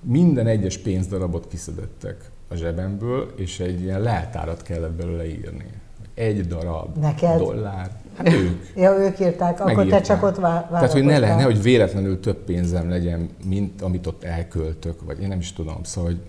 Minden 0.00 0.46
egyes 0.46 0.78
pénzdarabot 0.78 1.48
kiszedettek 1.48 2.30
a 2.48 2.54
zsebemből, 2.54 3.32
és 3.36 3.60
egy 3.60 3.80
ilyen 3.82 4.00
leltárat 4.00 4.62
kellett 4.62 4.92
belőle 4.92 5.26
írni. 5.26 5.66
Egy 6.14 6.46
darab 6.46 6.96
Neked? 6.96 7.38
dollár. 7.38 7.90
Hát 8.16 8.32
ők. 8.42 8.60
Ja, 8.76 8.98
ők 8.98 9.20
írták, 9.20 9.60
akkor 9.60 9.86
te 9.86 10.00
csak 10.00 10.22
ott 10.22 10.36
vá- 10.36 10.68
Tehát, 10.70 10.92
hogy 10.92 11.02
ne, 11.02 11.06
le, 11.06 11.12
várakoztál. 11.12 11.36
nehogy 11.46 11.62
véletlenül 11.62 12.20
több 12.20 12.36
pénzem 12.44 12.88
legyen, 12.88 13.28
mint 13.44 13.82
amit 13.82 14.06
ott 14.06 14.24
elköltök, 14.24 15.02
vagy 15.04 15.20
én 15.22 15.28
nem 15.28 15.38
is 15.38 15.52
tudom. 15.52 15.78
Szóval, 15.82 16.10
hogy 16.10 16.20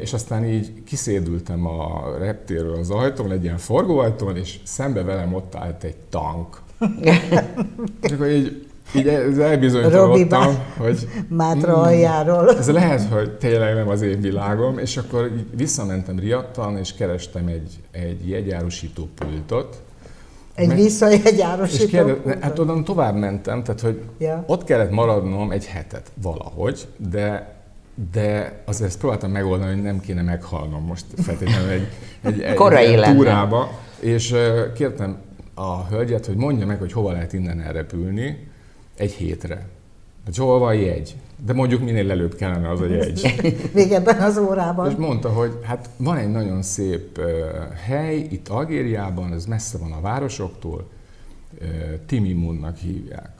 és 0.00 0.12
aztán 0.12 0.44
így 0.44 0.82
kiszédültem 0.84 1.66
a 1.66 2.02
reptérről 2.18 2.74
az 2.78 2.90
ajtón, 2.90 3.32
egy 3.32 3.44
ilyen 3.44 3.58
forgóajtón, 3.58 4.36
és 4.36 4.58
szembe 4.64 5.02
velem 5.02 5.34
ott 5.34 5.54
állt 5.54 5.84
egy 5.84 5.96
tank. 6.10 6.62
és 8.02 8.10
akkor 8.12 8.26
így, 8.28 8.66
így 8.96 9.08
elbizonytalanodtam, 9.40 10.54
hogy 10.78 11.08
Mátra 11.28 11.76
aljáról. 11.76 12.56
ez 12.56 12.70
lehet, 12.70 13.02
hogy 13.12 13.30
tényleg 13.36 13.74
nem 13.74 13.88
az 13.88 14.02
én 14.02 14.20
világom, 14.20 14.78
és 14.78 14.96
akkor 14.96 15.30
így 15.36 15.46
visszamentem 15.56 16.18
riadtan, 16.18 16.78
és 16.78 16.94
kerestem 16.94 17.46
egy, 17.46 17.70
egy 17.90 18.28
jegyárusító 18.28 19.08
pultot, 19.14 19.82
Egy 20.54 20.66
Meg- 20.68 20.76
visszajegyárosító. 20.76 21.84
és 21.84 21.90
kérde, 21.90 22.38
hát 22.40 22.58
onnan 22.58 22.84
tovább 22.84 23.16
mentem, 23.16 23.62
tehát 23.62 23.80
hogy 23.80 24.00
Ja. 24.18 24.44
ott 24.46 24.64
kellett 24.64 24.90
maradnom 24.90 25.50
egy 25.50 25.66
hetet 25.66 26.10
valahogy, 26.22 26.86
de, 27.10 27.53
de 28.12 28.62
azért 28.64 28.88
ezt 28.88 28.98
próbáltam 28.98 29.30
megoldani, 29.30 29.72
hogy 29.72 29.82
nem 29.82 30.00
kéne 30.00 30.22
meghalnom 30.22 30.84
most 30.84 31.04
feltétlenül 31.16 31.68
egy, 31.68 31.88
egy, 32.22 32.40
egy 32.40 32.54
Korai 32.54 32.96
lenne. 32.96 33.14
túrába. 33.14 33.78
És 34.00 34.34
kértem 34.74 35.16
a 35.54 35.86
hölgyet, 35.86 36.26
hogy 36.26 36.36
mondja 36.36 36.66
meg, 36.66 36.78
hogy 36.78 36.92
hova 36.92 37.12
lehet 37.12 37.32
innen 37.32 37.60
elrepülni 37.60 38.48
egy 38.96 39.12
hétre. 39.12 39.66
Hogy 40.24 40.36
hol 40.36 40.58
van 40.58 40.74
jegy. 40.74 41.14
De 41.44 41.52
mondjuk 41.52 41.82
minél 41.82 42.10
előbb 42.10 42.34
kellene 42.34 42.70
az 42.70 42.80
a 42.80 42.86
jegy. 42.86 43.34
Még 43.74 43.92
ebben 43.92 44.20
az 44.20 44.36
És 44.36 44.42
órában. 44.42 44.94
mondta, 44.98 45.28
hogy 45.28 45.58
hát 45.62 45.90
van 45.96 46.16
egy 46.16 46.30
nagyon 46.30 46.62
szép 46.62 47.20
hely 47.86 48.16
itt 48.16 48.48
Algériában, 48.48 49.32
ez 49.32 49.46
messze 49.46 49.78
van 49.78 49.92
a 49.92 50.00
városoktól, 50.00 50.88
ö, 51.58 51.64
Timimunnak 52.06 52.76
hívják. 52.76 53.30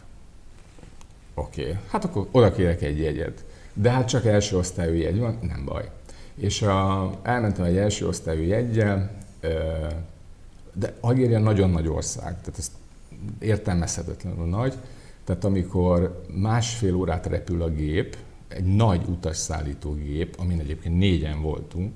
Oké, 1.34 1.62
okay. 1.62 1.74
hát 1.90 2.04
akkor 2.04 2.28
oda 2.30 2.52
kérek 2.52 2.82
egy 2.82 3.00
jegyet. 3.00 3.44
De 3.74 3.90
hát 3.90 4.08
csak 4.08 4.26
első 4.26 4.56
osztályú 4.56 4.94
jegy 4.94 5.18
van, 5.18 5.38
nem 5.42 5.64
baj. 5.64 5.90
És 6.34 6.62
a, 6.62 7.10
elmentem 7.22 7.64
egy 7.64 7.76
első 7.76 8.06
osztályú 8.06 8.42
jeggyel, 8.42 9.10
ö, 9.40 9.48
de 10.72 10.94
Algéria 11.00 11.38
nagyon 11.38 11.70
nagy 11.70 11.88
ország, 11.88 12.40
tehát 12.40 12.58
ez 12.58 12.70
értelmezhetetlenül 13.38 14.46
nagy. 14.46 14.74
Tehát 15.24 15.44
amikor 15.44 16.24
másfél 16.34 16.94
órát 16.94 17.26
repül 17.26 17.62
a 17.62 17.68
gép, 17.68 18.16
egy 18.48 18.64
nagy 18.64 19.04
utasszállító 19.08 19.94
gép, 19.94 20.34
amin 20.38 20.58
egyébként 20.58 20.98
négyen 20.98 21.42
voltunk, 21.42 21.92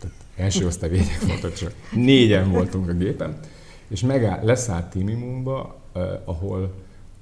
tehát 0.00 0.16
első 0.36 0.66
osztályú 0.66 0.94
jegyek 0.94 1.22
voltak 1.26 1.52
csak, 1.52 1.72
négyen 1.92 2.50
voltunk 2.50 2.88
a 2.88 2.92
gépen, 2.92 3.38
és 3.88 4.00
megáll, 4.00 4.44
leszállt 4.44 4.90
Timimumba, 4.90 5.76
eh, 5.92 6.02
ahol 6.24 6.74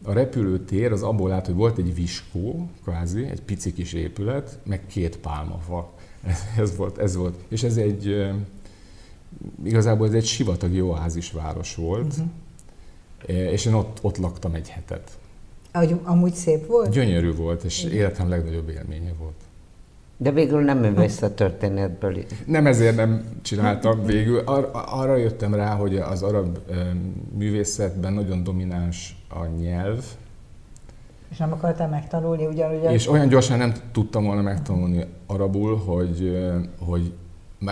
a 0.02 0.12
repülőtér 0.12 0.92
az 0.92 1.02
abból 1.02 1.32
állt, 1.32 1.46
hogy 1.46 1.54
volt 1.54 1.78
egy 1.78 1.94
viskó, 1.94 2.68
kvázi, 2.82 3.24
egy 3.24 3.42
pici 3.42 3.72
kis 3.72 3.92
épület, 3.92 4.58
meg 4.62 4.86
két 4.86 5.18
pálmafa. 5.18 5.92
Ez, 6.24 6.38
ez, 6.56 6.76
volt, 6.76 6.98
ez 6.98 7.16
volt. 7.16 7.34
És 7.48 7.62
ez 7.62 7.76
egy, 7.76 8.30
igazából 9.64 10.06
ez 10.06 10.14
egy 10.14 10.26
sivatagi 10.26 10.80
oázis 10.80 11.32
város 11.32 11.74
volt, 11.74 12.14
uh-huh. 12.14 13.52
és 13.52 13.66
én 13.66 13.72
ott, 13.72 13.98
ott 14.02 14.16
laktam 14.16 14.54
egy 14.54 14.68
hetet. 14.68 15.18
Ahogy 15.72 16.00
amúgy 16.02 16.34
szép 16.34 16.66
volt? 16.66 16.90
Gyönyörű 16.90 17.32
volt, 17.34 17.64
és 17.64 17.84
életem 17.84 18.28
legnagyobb 18.28 18.68
élménye 18.68 19.12
volt. 19.18 19.34
De 20.22 20.30
végül 20.30 20.60
nem 20.60 20.78
művész 20.78 21.22
a 21.22 21.34
történetből. 21.34 22.16
Nem 22.46 22.66
ezért 22.66 22.96
nem 22.96 23.24
csináltam 23.42 24.04
végül. 24.04 24.38
Ar- 24.38 24.70
arra 24.72 25.16
jöttem 25.16 25.54
rá, 25.54 25.74
hogy 25.74 25.96
az 25.96 26.22
arab 26.22 26.58
művészetben 27.36 28.12
nagyon 28.12 28.42
domináns 28.44 29.16
a 29.28 29.46
nyelv, 29.46 30.04
És 31.30 31.36
nem 31.36 31.52
akartál 31.52 31.88
megtanulni 31.88 32.46
ugyanúgy? 32.46 32.92
és 32.92 33.08
olyan 33.08 33.28
gyorsan 33.28 33.58
nem 33.58 33.72
tudtam 33.92 34.24
volna 34.24 34.42
megtanulni 34.42 35.04
arabul, 35.26 35.76
hogy, 35.76 36.38
hogy 36.78 37.12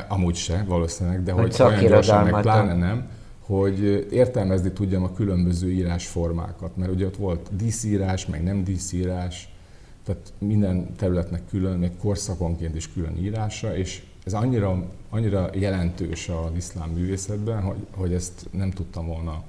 amúgy 0.08 0.34
se 0.34 0.64
valószínűleg, 0.68 1.22
de 1.22 1.32
Hogy 1.32 1.56
hogy, 1.56 1.66
olyan 1.66 1.86
gyorsan, 1.86 2.26
meg 2.26 2.40
pláne 2.40 2.74
nem, 2.74 3.08
hogy 3.46 4.06
értelmezni 4.10 4.70
tudjam 4.70 5.02
a 5.02 5.12
különböző 5.12 5.70
írásformákat, 5.70 6.76
mert 6.76 6.90
ugye 6.90 7.06
ott 7.06 7.16
volt 7.16 7.48
díszírás, 7.56 8.26
meg 8.26 8.42
nem 8.42 8.64
díszírás, 8.64 9.48
tehát 10.08 10.32
minden 10.38 10.94
területnek 10.96 11.42
külön, 11.50 11.78
még 11.78 11.90
korszakonként 12.00 12.74
is 12.74 12.92
külön 12.92 13.16
írása, 13.16 13.76
és 13.76 14.02
ez 14.24 14.32
annyira, 14.32 14.84
annyira 15.10 15.50
jelentős 15.52 16.28
az 16.28 16.56
iszlám 16.56 16.90
művészetben, 16.90 17.62
hogy, 17.62 17.86
hogy 17.96 18.12
ezt 18.12 18.46
nem 18.50 18.70
tudtam 18.70 19.06
volna. 19.06 19.42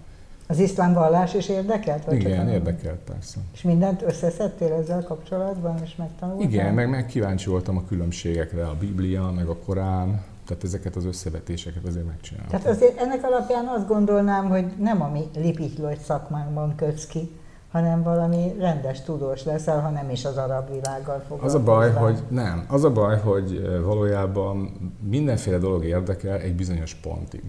Az 0.47 0.59
iszlám 0.59 0.93
vallás 0.93 1.33
is 1.33 1.49
érdekelt? 1.49 2.05
Vagy 2.05 2.17
csak 2.19 2.27
Igen, 2.29 2.47
a- 2.47 2.51
érdekelt 2.51 2.99
persze. 2.99 3.37
És 3.53 3.61
mindent 3.61 4.01
összeszedtél 4.01 4.73
ezzel 4.73 5.03
kapcsolatban, 5.03 5.79
és 5.83 5.95
megtanultál? 5.95 6.47
Igen, 6.49 6.73
meg, 6.73 6.89
meg 6.89 7.05
kíváncsi 7.05 7.49
voltam 7.49 7.77
a 7.77 7.83
különbségekre, 7.87 8.65
a 8.67 8.75
Biblia, 8.79 9.31
meg 9.35 9.47
a 9.47 9.55
Korán, 9.65 10.23
tehát 10.45 10.63
ezeket 10.63 10.95
az 10.95 11.05
összevetéseket 11.05 11.85
azért 11.85 12.05
megcsináltam. 12.05 12.59
Tehát 12.59 12.75
azért 12.75 12.99
ennek 12.99 13.23
alapján 13.23 13.65
azt 13.67 13.87
gondolnám, 13.87 14.49
hogy 14.49 14.65
nem 14.79 15.01
a 15.01 15.07
mi 15.07 15.21
lipihlogy 15.35 15.99
szakmánkban 15.99 16.75
kötsz 16.75 17.05
ki, 17.05 17.31
hanem 17.71 18.03
valami 18.03 18.53
rendes 18.59 19.01
tudós 19.01 19.43
leszel, 19.43 19.81
ha 19.81 19.89
nem 19.89 20.09
is 20.09 20.25
az 20.25 20.37
arab 20.37 20.69
világgal 20.69 21.23
foglalkozol. 21.27 21.45
Az 21.47 21.53
a 21.53 21.63
baj, 21.63 21.91
hogy 21.91 22.19
nem. 22.29 22.65
Az 22.67 22.83
a 22.83 22.91
baj, 22.91 23.17
hogy 23.17 23.61
valójában 23.83 24.71
mindenféle 25.03 25.57
dolog 25.57 25.85
érdekel 25.85 26.37
egy 26.39 26.55
bizonyos 26.55 26.93
pontig. 26.93 27.43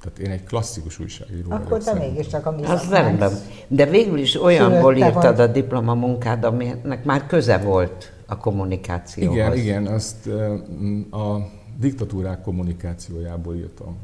Tehát 0.00 0.18
én 0.18 0.30
egy 0.30 0.44
klasszikus 0.44 0.98
újságíró 0.98 1.50
Akkor 1.50 1.62
vagyok 1.64 1.78
te 1.78 1.84
szerintem. 1.84 2.10
mégiscsak 2.10 2.46
a 2.46 2.50
mi 2.50 2.64
Az 2.64 2.90
rendben. 2.90 3.32
De 3.68 3.86
végül 3.86 4.18
is 4.18 4.42
olyanból 4.42 4.92
Fölötte 4.92 5.06
írtad 5.06 5.36
vagy. 5.36 5.48
a 5.48 5.52
diplomamunkád, 5.52 6.44
aminek 6.44 7.04
már 7.04 7.26
köze 7.26 7.58
volt 7.58 8.12
a 8.26 8.36
kommunikációhoz. 8.36 9.36
Igen, 9.36 9.56
igen, 9.56 9.86
azt 9.86 10.26
a 11.10 11.36
diktatúrák 11.78 12.40
kommunikációjából 12.42 13.54
írtam 13.54 13.96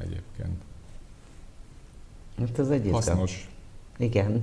egyébként. 0.00 0.62
Hát 2.38 2.58
ez 2.58 2.68
egy. 2.68 2.88
Hasznos. 2.92 3.50
Igen. 3.98 4.42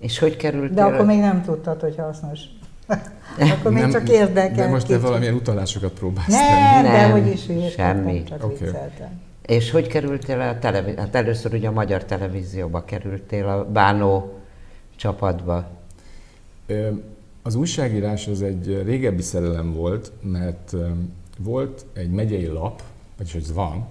És 0.00 0.18
hogy 0.18 0.36
kerültél? 0.36 0.74
De 0.74 0.82
akkor 0.82 1.06
még 1.06 1.18
nem 1.18 1.42
tudtad, 1.42 1.80
hogy 1.80 1.96
hasznos. 1.96 2.40
akkor 3.58 3.72
még 3.72 3.92
csak 3.92 4.08
érdekel. 4.08 4.66
De 4.66 4.68
most 4.68 4.86
te 4.86 4.98
valamilyen 4.98 5.34
utalásokat 5.34 5.92
próbálsz 5.92 6.28
Nem, 6.28 6.82
Nem, 6.82 6.92
de 6.92 7.10
hogy 7.10 7.26
is 7.26 7.72
semmi. 7.72 8.24
csak 8.24 8.44
Oké. 8.44 8.64
vicceltem. 8.64 9.20
És 9.46 9.70
hogy 9.70 9.86
kerültél 9.86 10.40
a 10.40 10.58
televízió? 10.58 10.98
Hát 10.98 11.14
először 11.14 11.54
ugye 11.54 11.68
a 11.68 11.72
magyar 11.72 12.04
televízióba 12.04 12.84
kerültél, 12.84 13.48
a 13.48 13.64
Bánó 13.64 14.38
csapatba. 14.96 15.70
Az 17.42 17.54
újságírás 17.54 18.26
az 18.26 18.42
egy 18.42 18.82
régebbi 18.84 19.22
szerelem 19.22 19.72
volt, 19.74 20.12
mert 20.22 20.74
volt 21.38 21.86
egy 21.92 22.10
megyei 22.10 22.46
lap, 22.46 22.82
vagyis 23.16 23.32
hogy 23.32 23.42
ez 23.42 23.52
van, 23.52 23.86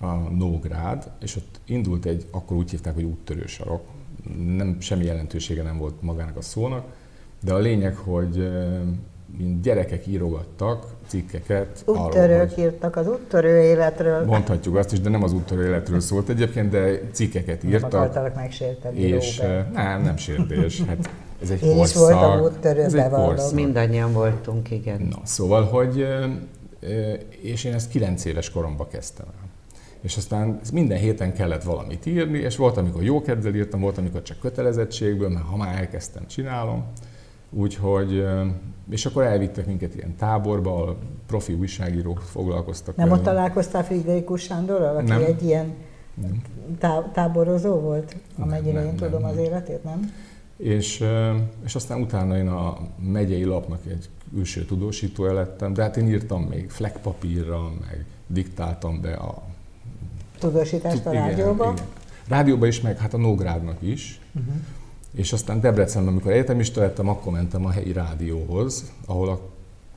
a 0.00 0.12
Nógrád, 0.14 1.10
és 1.20 1.36
ott 1.36 1.60
indult 1.64 2.04
egy, 2.04 2.26
akkor 2.30 2.56
úgy 2.56 2.70
hívták, 2.70 2.94
hogy 2.94 3.04
úttörő 3.04 3.46
sarok. 3.46 3.82
Nem, 4.56 4.76
semmi 4.80 5.04
jelentősége 5.04 5.62
nem 5.62 5.78
volt 5.78 6.02
magának 6.02 6.36
a 6.36 6.42
szónak, 6.42 6.84
de 7.44 7.52
a 7.52 7.58
lényeg, 7.58 7.96
hogy 7.96 8.50
mint 9.38 9.62
gyerekek 9.62 10.06
írogattak 10.06 10.86
cikkeket 11.06 11.82
arról, 11.84 12.06
Úttörők 12.06 12.50
hogy 12.54 12.64
írtak 12.64 12.96
az 12.96 13.08
úttörő 13.08 13.62
életről. 13.62 14.24
mondhatjuk 14.24 14.76
azt 14.76 14.92
is, 14.92 15.00
de 15.00 15.08
nem 15.08 15.22
az 15.22 15.32
úttörő 15.32 15.66
életről 15.66 16.00
szólt 16.00 16.28
egyébként, 16.28 16.70
de 16.70 17.00
cikkeket 17.12 17.62
Nem 17.62 17.72
írtak, 17.72 17.92
akartalak 17.94 18.34
megsérteni, 18.34 19.00
és 19.00 19.38
Róbert. 19.38 19.72
nem, 19.72 20.02
nem 20.02 20.16
sértés, 20.16 20.82
hát 20.82 21.10
ez 21.42 21.50
egy 21.50 21.62
Én 21.62 21.78
is 21.78 21.94
voltam 21.94 22.40
úttörő, 22.40 22.82
ez 22.82 22.94
egy 22.94 23.10
korszak. 23.10 23.54
Mindannyian 23.54 24.12
voltunk, 24.12 24.70
igen. 24.70 25.00
Na, 25.10 25.20
szóval, 25.24 25.64
hogy, 25.64 26.06
és 27.40 27.64
én 27.64 27.74
ezt 27.74 27.90
9 27.90 28.24
éves 28.24 28.50
koromban 28.50 28.88
kezdtem 28.88 29.26
el. 29.26 29.48
És 30.00 30.16
aztán 30.16 30.60
minden 30.72 30.98
héten 30.98 31.32
kellett 31.32 31.62
valamit 31.62 32.06
írni, 32.06 32.38
és 32.38 32.56
volt, 32.56 32.76
amikor 32.76 33.02
jó 33.02 33.22
kedvel 33.22 33.54
írtam, 33.54 33.80
volt, 33.80 33.98
amikor 33.98 34.22
csak 34.22 34.38
kötelezettségből, 34.38 35.28
mert 35.28 35.44
ha 35.44 35.56
már 35.56 35.76
elkezdtem, 35.76 36.26
csinálom. 36.26 36.84
Úgyhogy, 37.50 38.24
és 38.90 39.06
akkor 39.06 39.22
elvittek 39.22 39.66
minket 39.66 39.94
ilyen 39.94 40.16
táborba, 40.16 40.70
ahol 40.70 40.96
profi 41.26 41.52
újságírók 41.52 42.20
foglalkoztak 42.20 42.96
Nem 42.96 43.10
ott 43.10 43.22
találkoztál 43.22 43.84
Friderikus 43.84 44.42
Sándorral, 44.42 44.96
aki 44.96 45.08
Nem. 45.08 45.22
egy 45.22 45.42
ilyen 45.44 45.74
Nem. 46.14 46.42
tá- 46.78 47.12
táborozó 47.12 47.74
volt, 47.74 48.16
amennyire 48.38 48.72
nem, 48.72 48.82
én 48.82 48.94
nem, 48.94 48.96
tudom 48.96 49.20
nem. 49.20 49.30
az 49.30 49.36
életét, 49.36 49.84
nem? 49.84 50.12
És, 50.56 51.04
és 51.64 51.74
aztán 51.74 52.00
utána 52.00 52.36
én 52.36 52.48
a 52.48 52.78
megyei 52.98 53.44
lapnak 53.44 53.86
egy 53.86 54.08
külső 54.34 54.64
tudósítója 54.64 55.32
lettem, 55.32 55.72
de 55.72 55.82
hát 55.82 55.96
én 55.96 56.08
írtam 56.08 56.42
még 56.42 56.70
fleckpapírra, 56.70 57.62
meg 57.80 58.04
diktáltam 58.26 59.00
be 59.00 59.12
a 59.12 59.42
Tudósítást 60.40 61.06
a 61.06 61.10
igen, 61.10 61.28
rádióba. 61.28 61.72
igen. 61.72 61.86
rádióban 62.28 62.68
is, 62.68 62.80
meg 62.80 62.98
hát 62.98 63.14
a 63.14 63.18
Nógrádnak 63.18 63.76
is. 63.80 64.20
Uh-huh. 64.34 64.54
És 65.14 65.32
aztán 65.32 65.60
Debrecenben, 65.60 66.12
amikor 66.12 66.32
egyetemista 66.32 66.80
lettem, 66.80 67.08
akkor 67.08 67.32
mentem 67.32 67.64
a 67.64 67.70
helyi 67.70 67.92
rádióhoz, 67.92 68.92
ahol 69.06 69.28
a 69.28 69.40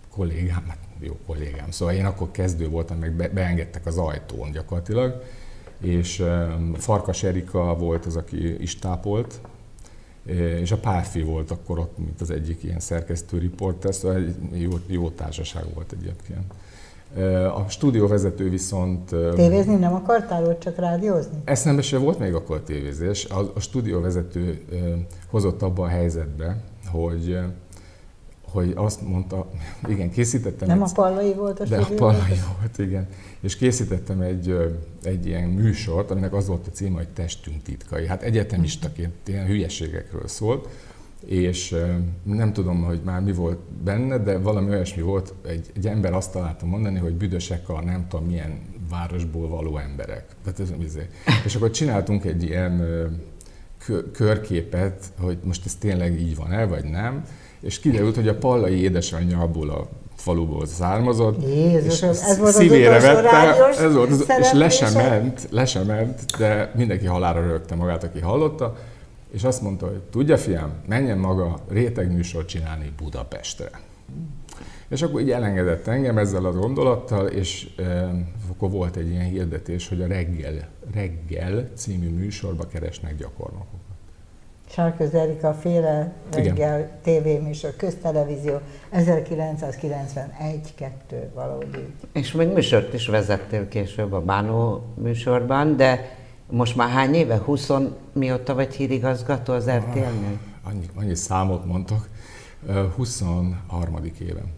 kollégám, 0.09 0.63
hát 0.67 0.77
jó 0.99 1.17
kollégám, 1.25 1.71
szóval 1.71 1.93
én 1.93 2.05
akkor 2.05 2.31
kezdő 2.31 2.69
voltam, 2.69 2.97
meg 2.97 3.11
be, 3.11 3.27
beengedtek 3.27 3.85
az 3.85 3.97
ajtón 3.97 4.51
gyakorlatilag, 4.51 5.23
és 5.79 6.23
Farkas 6.73 7.23
Erika 7.23 7.75
volt 7.75 8.05
az, 8.05 8.15
aki 8.15 8.61
is 8.61 8.79
tápolt, 8.79 9.39
és 10.61 10.71
a 10.71 10.77
Párfi 10.77 11.21
volt 11.21 11.51
akkor 11.51 11.79
ott, 11.79 11.97
mint 11.97 12.21
az 12.21 12.29
egyik 12.29 12.63
ilyen 12.63 12.79
szerkesztő 12.79 13.37
riporter, 13.37 13.93
szóval 13.93 14.17
egy 14.17 14.61
jó, 14.61 14.71
jó 14.87 15.09
társaság 15.09 15.63
volt 15.73 15.91
egyébként. 15.91 16.53
A 17.55 17.69
stúdióvezető 17.69 18.49
viszont... 18.49 19.15
Tévézni 19.35 19.75
nem 19.75 19.93
akartál, 19.93 20.45
vagy 20.45 20.57
csak 20.57 20.75
rádiózni? 20.75 21.37
Eszembe 21.43 21.81
se 21.81 21.97
volt 21.97 22.19
még 22.19 22.33
akkor 22.33 22.61
tévézés. 22.61 23.25
A, 23.25 23.51
a 23.55 23.59
stúdióvezető 23.59 24.61
hozott 25.29 25.61
abba 25.61 25.83
a 25.83 25.87
helyzetbe, 25.87 26.57
hogy 26.91 27.37
hogy 28.53 28.71
azt 28.75 29.01
mondta, 29.01 29.47
igen, 29.93 30.11
készítettem... 30.11 30.67
Nem 30.67 30.81
egy, 30.81 30.89
a 30.89 30.91
Pallai 30.93 31.33
volt 31.33 31.59
a 31.59 31.65
De 31.65 31.77
a 31.77 31.87
Pallai 31.95 32.39
volt, 32.57 32.77
igen. 32.77 33.07
És 33.39 33.55
készítettem 33.55 34.21
egy, 34.21 34.55
egy 35.03 35.25
ilyen 35.25 35.49
műsort, 35.49 36.11
aminek 36.11 36.33
az 36.33 36.47
volt 36.47 36.67
a 36.67 36.71
címe, 36.71 36.97
hogy 36.97 37.07
Testünk 37.07 37.61
titkai. 37.61 38.07
Hát 38.07 38.21
egyetemistaként 38.21 39.13
ilyen 39.25 39.45
hülyeségekről 39.45 40.27
szólt, 40.27 40.67
és 41.25 41.75
nem 42.23 42.53
tudom, 42.53 42.83
hogy 42.83 43.01
már 43.03 43.21
mi 43.21 43.33
volt 43.33 43.59
benne, 43.83 44.17
de 44.17 44.37
valami 44.37 44.69
olyasmi 44.69 45.01
volt, 45.01 45.33
egy, 45.47 45.71
egy 45.75 45.87
ember 45.87 46.13
azt 46.13 46.31
találta 46.31 46.65
mondani, 46.65 46.99
hogy 46.99 47.13
büdösek 47.13 47.69
a 47.69 47.81
nem 47.81 48.05
tudom 48.09 48.25
milyen 48.25 48.59
városból 48.89 49.47
való 49.47 49.77
emberek. 49.77 50.25
Tehát 50.43 50.59
ez, 50.59 50.73
izé. 50.83 51.07
És 51.45 51.55
akkor 51.55 51.71
csináltunk 51.71 52.25
egy 52.25 52.43
ilyen 52.43 52.81
körképet, 54.11 55.05
hogy 55.19 55.37
most 55.43 55.65
ez 55.65 55.75
tényleg 55.75 56.19
így 56.19 56.35
van-e, 56.35 56.65
vagy 56.65 56.83
nem, 56.83 57.25
és 57.61 57.79
kiderült, 57.79 58.15
hogy 58.15 58.27
a 58.27 58.37
Pallai 58.37 58.81
édesanyja 58.81 59.39
abból 59.39 59.69
a 59.69 59.87
faluból 60.15 60.65
származott. 60.65 61.47
Jézus, 61.47 61.93
és 61.93 62.01
ez 62.01 62.37
volt 62.37 62.53
szívére 62.53 62.99
vette, 62.99 63.65
ez 63.83 63.93
volt, 63.93 64.09
az, 64.09 64.25
és 64.39 64.51
le 64.51 64.69
sem 64.69 64.93
ment, 64.93 65.47
le 65.49 65.65
sem 65.65 65.85
ment, 65.85 66.25
de 66.37 66.71
mindenki 66.75 67.05
halára 67.05 67.41
rögte 67.41 67.75
magát, 67.75 68.03
aki 68.03 68.19
hallotta, 68.19 68.77
és 69.33 69.43
azt 69.43 69.61
mondta, 69.61 69.87
hogy 69.87 70.01
tudja 70.01 70.37
fiam, 70.37 70.71
menjen 70.87 71.17
maga 71.17 71.59
rétegműsort 71.69 72.47
csinálni 72.47 72.93
Budapestre. 72.97 73.69
És 74.87 75.01
akkor 75.01 75.21
így 75.21 75.31
elengedett 75.31 75.87
engem 75.87 76.17
ezzel 76.17 76.45
a 76.45 76.51
gondolattal, 76.51 77.27
és 77.27 77.69
e, 77.77 78.13
akkor 78.51 78.69
volt 78.69 78.95
egy 78.95 79.09
ilyen 79.09 79.25
hirdetés, 79.25 79.87
hogy 79.89 80.01
a 80.01 80.07
Reggel, 80.07 80.67
Reggel 80.93 81.69
című 81.75 82.09
műsorba 82.09 82.67
keresnek 82.67 83.17
gyakornokokat. 83.17 83.79
Sárköz 84.69 85.13
Erika 85.13 85.53
féle 85.53 86.13
reggel 86.31 86.99
tévéműsor, 87.03 87.75
köztelevízió, 87.75 88.59
1991-2 88.93 88.99
valahogy 91.33 91.75
így. 91.77 91.93
És 92.11 92.31
még 92.31 92.47
műsort 92.47 92.93
is 92.93 93.07
vezettél 93.07 93.67
később 93.67 94.13
a 94.13 94.21
Bánó 94.21 94.83
műsorban, 94.95 95.75
de 95.77 96.21
most 96.53 96.75
már 96.75 96.89
hány 96.89 97.13
éve? 97.13 97.37
20 97.37 97.69
mióta 98.13 98.53
vagy 98.53 98.73
hírigazgató 98.73 99.53
az 99.53 99.69
RTL-nél? 99.69 100.39
Annyi, 100.63 100.85
annyi 100.95 101.15
számot 101.15 101.65
mondtak. 101.65 102.09
23. 102.95 104.11
éven. 104.19 104.51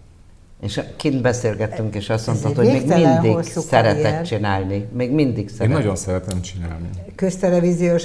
És 0.62 0.82
kint 0.96 1.22
beszélgettünk, 1.22 1.96
és 1.96 2.10
azt 2.10 2.27
mondtad, 2.27 2.55
hogy 2.55 2.66
még 2.66 2.86
mindig 2.88 3.42
szeretett 3.44 4.01
karrier. 4.01 4.25
csinálni. 4.25 4.88
Még 4.94 5.12
mindig 5.12 5.50
szeret. 5.50 5.68
Én 5.68 5.77
nagyon 5.77 5.96
szeretem 5.96 6.42
csinálni. 6.42 6.90
Köztelevíziós 7.16 8.03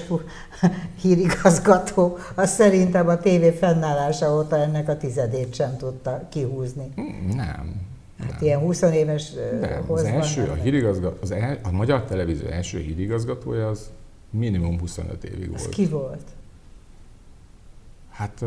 hírigazgató, 1.03 2.19
az 2.35 2.51
szerintem 2.51 3.09
a 3.09 3.19
tévé 3.19 3.51
fennállása 3.51 4.35
óta 4.37 4.57
ennek 4.57 4.89
a 4.89 4.97
tizedét 4.97 5.55
sem 5.55 5.77
tudta 5.77 6.27
kihúzni. 6.31 6.93
Hmm, 6.95 7.29
nem. 7.37 7.90
Hát 8.21 8.31
nem. 8.31 8.39
ilyen 8.41 8.61
20 8.61 8.83
éves 8.83 9.33
nem, 9.61 9.85
az 9.87 10.03
első, 10.03 10.43
a, 10.43 10.55
hírigazgató, 10.55 11.17
az 11.23 11.31
el, 11.31 11.59
a 11.63 11.71
Magyar 11.71 12.05
Televízió 12.05 12.49
első 12.49 12.79
hírigazgatója 12.79 13.69
az 13.69 13.91
minimum 14.31 14.79
25 14.79 15.25
évig 15.25 15.49
volt. 15.49 15.61
Ez 15.61 15.69
ki 15.69 15.87
volt? 15.87 16.23
Hát 18.11 18.45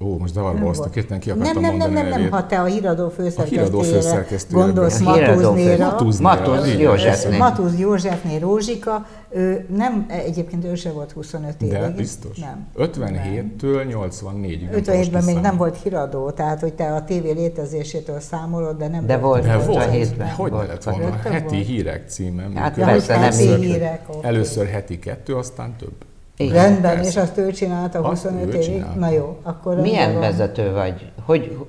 Ó, 0.00 0.18
most 0.18 0.32
zavarba 0.32 0.66
hoztak, 0.66 0.94
hirtelen 0.94 1.20
ki 1.20 1.30
akartam 1.30 1.62
nem, 1.62 1.76
nem, 1.76 1.76
nem, 1.76 1.92
nem, 1.92 2.08
nem, 2.08 2.20
nem, 2.20 2.30
ha 2.30 2.46
te 2.46 2.60
a 2.60 2.64
híradó 2.64 3.08
főszerkesztőjére 3.08 4.02
gondolsz 4.50 5.00
Matuznéra. 5.00 5.96
Matuz 6.20 6.78
Józsefné. 6.78 7.36
Matuz 7.36 7.78
Józsefné 7.78 8.36
Rózsika, 8.36 9.06
ő 9.30 9.66
nem, 9.76 10.06
egyébként 10.08 10.64
ő 10.64 10.74
se 10.74 10.90
volt 10.90 11.12
25 11.12 11.62
évig. 11.62 11.78
De 11.78 11.88
biztos. 11.88 12.38
Nem. 12.38 12.66
57-től 12.78 13.52
84-ig. 13.62 14.68
57-ben 14.72 15.24
még 15.24 15.36
nem 15.36 15.56
volt 15.56 15.82
híradó, 15.82 16.30
tehát 16.30 16.60
hogy 16.60 16.74
te 16.74 16.94
a 16.94 17.04
tévé 17.04 17.30
létezésétől 17.30 18.20
számolod, 18.20 18.78
de 18.78 18.88
nem 18.88 19.06
de 19.06 19.16
volt. 19.16 19.44
De 19.44 19.56
volt. 19.58 19.88
57-ben. 19.90 20.28
Hogy 20.28 20.50
volt, 20.50 20.68
lett 20.68 20.84
volna? 20.84 21.16
Heti 21.22 21.56
hírek 21.56 22.08
címem. 22.08 22.54
Hát 22.54 22.74
persze 22.74 23.18
nem 23.18 23.32
hírek. 23.60 24.06
Először 24.20 24.66
heti 24.66 24.98
kettő, 24.98 25.34
aztán 25.34 25.74
több. 25.78 25.94
Igen, 26.36 26.54
Rendben, 26.54 26.94
persze. 26.94 27.08
és 27.10 27.16
azt 27.16 27.38
ő 27.38 27.52
csinálta 27.52 28.08
25 28.08 28.54
évig? 28.54 28.60
Csinálta. 28.66 28.98
Na 28.98 29.10
jó, 29.10 29.38
akkor... 29.42 29.80
Milyen 29.80 30.12
van. 30.12 30.20
vezető 30.20 30.72
vagy? 30.72 31.12
Hogy 31.24 31.66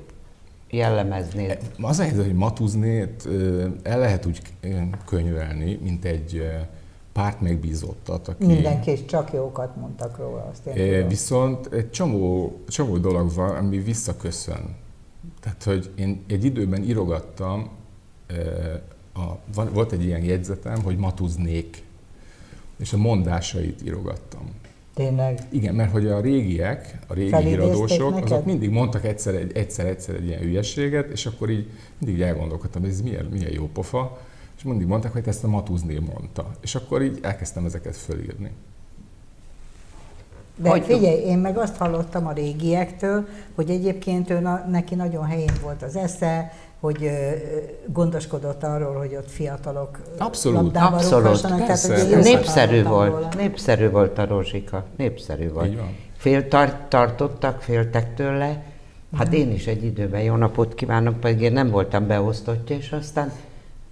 jellemeznéd? 0.69 1.49
E, 1.49 1.57
az 1.81 1.99
a 1.99 2.03
helyzet, 2.03 2.25
hogy 2.25 2.35
Matuznét 2.35 3.27
el 3.83 3.99
lehet 3.99 4.25
úgy 4.25 4.41
könyvelni, 5.05 5.79
mint 5.83 6.05
egy 6.05 6.47
párt 7.13 7.41
megbízottat, 7.41 8.27
aki... 8.27 8.45
Mindenki 8.45 8.91
is 8.91 9.05
csak 9.05 9.33
jókat 9.33 9.75
mondtak 9.75 10.17
róla, 10.17 10.47
azt 10.51 10.65
én 10.65 11.07
Viszont 11.07 11.73
egy 11.73 11.91
csomó, 11.91 12.59
csomó 12.67 12.97
dolog 12.97 13.33
van, 13.33 13.55
ami 13.55 13.77
visszaköszön. 13.77 14.75
Tehát, 15.39 15.63
hogy 15.63 15.91
én 15.95 16.23
egy 16.27 16.45
időben 16.45 16.83
írogattam, 16.83 17.69
a, 19.13 19.53
volt 19.73 19.91
egy 19.91 20.03
ilyen 20.03 20.23
jegyzetem, 20.23 20.81
hogy 20.83 20.97
matuznék 20.97 21.84
és 22.77 22.93
a 22.93 22.97
mondásait 22.97 23.81
írogattam. 23.83 24.49
Tényleg? 24.93 25.39
Igen, 25.49 25.75
mert 25.75 25.91
hogy 25.91 26.07
a 26.07 26.21
régiek, 26.21 26.99
a 27.07 27.13
régi 27.13 27.35
híradósok, 27.35 28.13
neked? 28.13 28.31
azok 28.31 28.45
mindig 28.45 28.69
mondtak 28.69 29.05
egyszer 29.05 29.35
egy, 29.35 29.57
egyszer, 29.57 29.85
egyszer 29.85 30.15
egy 30.15 30.25
ilyen 30.25 30.39
hülyességet, 30.39 31.11
és 31.11 31.25
akkor 31.25 31.49
így 31.49 31.69
mindig 31.97 32.21
elgondolkodtam, 32.21 32.81
hogy 32.81 32.91
ez 32.91 33.01
milyen, 33.01 33.25
milyen 33.25 33.51
jó 33.51 33.69
pofa, 33.73 34.19
és 34.57 34.63
mindig 34.63 34.87
mondták, 34.87 35.11
hogy 35.11 35.27
ezt 35.27 35.43
a 35.43 35.47
Matuzné 35.47 35.97
mondta. 35.97 36.51
És 36.61 36.75
akkor 36.75 37.01
így 37.01 37.19
elkezdtem 37.21 37.65
ezeket 37.65 37.95
fölírni. 37.95 38.51
De 40.57 40.69
hogy 40.69 40.83
figyelj, 40.83 41.21
én 41.21 41.37
meg 41.37 41.57
azt 41.57 41.75
hallottam 41.75 42.27
a 42.27 42.31
régiektől, 42.31 43.27
hogy 43.55 43.69
egyébként 43.69 44.29
ő, 44.29 44.39
neki 44.69 44.95
nagyon 44.95 45.25
helyén 45.25 45.53
volt 45.61 45.83
az 45.83 45.95
esze, 45.95 46.53
hogy 46.79 47.09
gondoskodott 47.87 48.63
arról, 48.63 48.95
hogy 48.95 49.15
ott 49.15 49.29
fiatalok 49.29 49.99
abszolút, 50.17 50.77
abszolút. 50.77 51.41
Tehát, 51.41 51.79
hogy 51.79 52.17
népszerű 52.17 52.83
volt, 52.83 53.11
róla. 53.11 53.29
népszerű 53.37 53.89
volt 53.89 54.17
a 54.17 54.25
Rózsika, 54.25 54.83
népszerű 54.97 55.51
volt. 55.51 55.79
Fél 56.17 56.47
tart, 56.47 56.75
tartottak, 56.75 57.61
féltek 57.61 58.15
tőle. 58.15 58.63
Hát 59.17 59.33
én 59.33 59.51
is 59.51 59.67
egy 59.67 59.83
időben 59.83 60.21
jó 60.21 60.35
napot 60.35 60.75
kívánok, 60.75 61.19
pedig 61.19 61.41
én 61.41 61.53
nem 61.53 61.69
voltam 61.69 62.07
beosztottja, 62.07 62.75
és 62.75 62.91
aztán 62.91 63.31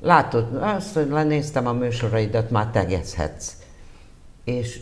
látod, 0.01 0.47
azt, 0.61 0.93
hogy 0.93 1.09
lenéztem 1.09 1.67
a 1.67 1.73
műsoraidat, 1.73 2.49
már 2.49 2.67
tegezhetsz. 2.67 3.53
És 4.43 4.79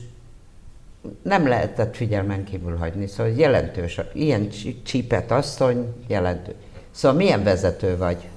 nem 1.22 1.48
lehetett 1.48 1.96
figyelmen 1.96 2.44
kívül 2.44 2.78
hagyni, 2.78 3.08
szóval 3.08 3.32
jelentős, 3.32 4.00
ilyen 4.14 4.50
csípet 4.84 5.32
asszony 5.32 5.94
jelentős. 6.08 6.56
Szóval 6.92 7.18
milyen 7.18 7.44
vezető 7.44 7.98
vagy? 7.98 8.28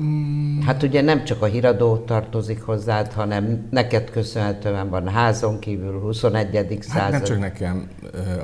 Mm. 0.00 0.60
Hát 0.60 0.82
ugye 0.82 1.00
nem 1.00 1.24
csak 1.24 1.42
a 1.42 1.46
híradó 1.46 1.96
tartozik 1.96 2.62
hozzád, 2.62 3.12
hanem 3.12 3.66
neked 3.70 4.10
köszönhetően 4.10 4.88
van 4.88 5.08
házon 5.08 5.58
kívül 5.58 6.00
21. 6.00 6.78
század. 6.80 7.00
Hát 7.00 7.10
nem 7.10 7.22
csak 7.22 7.38
nekem, 7.38 7.88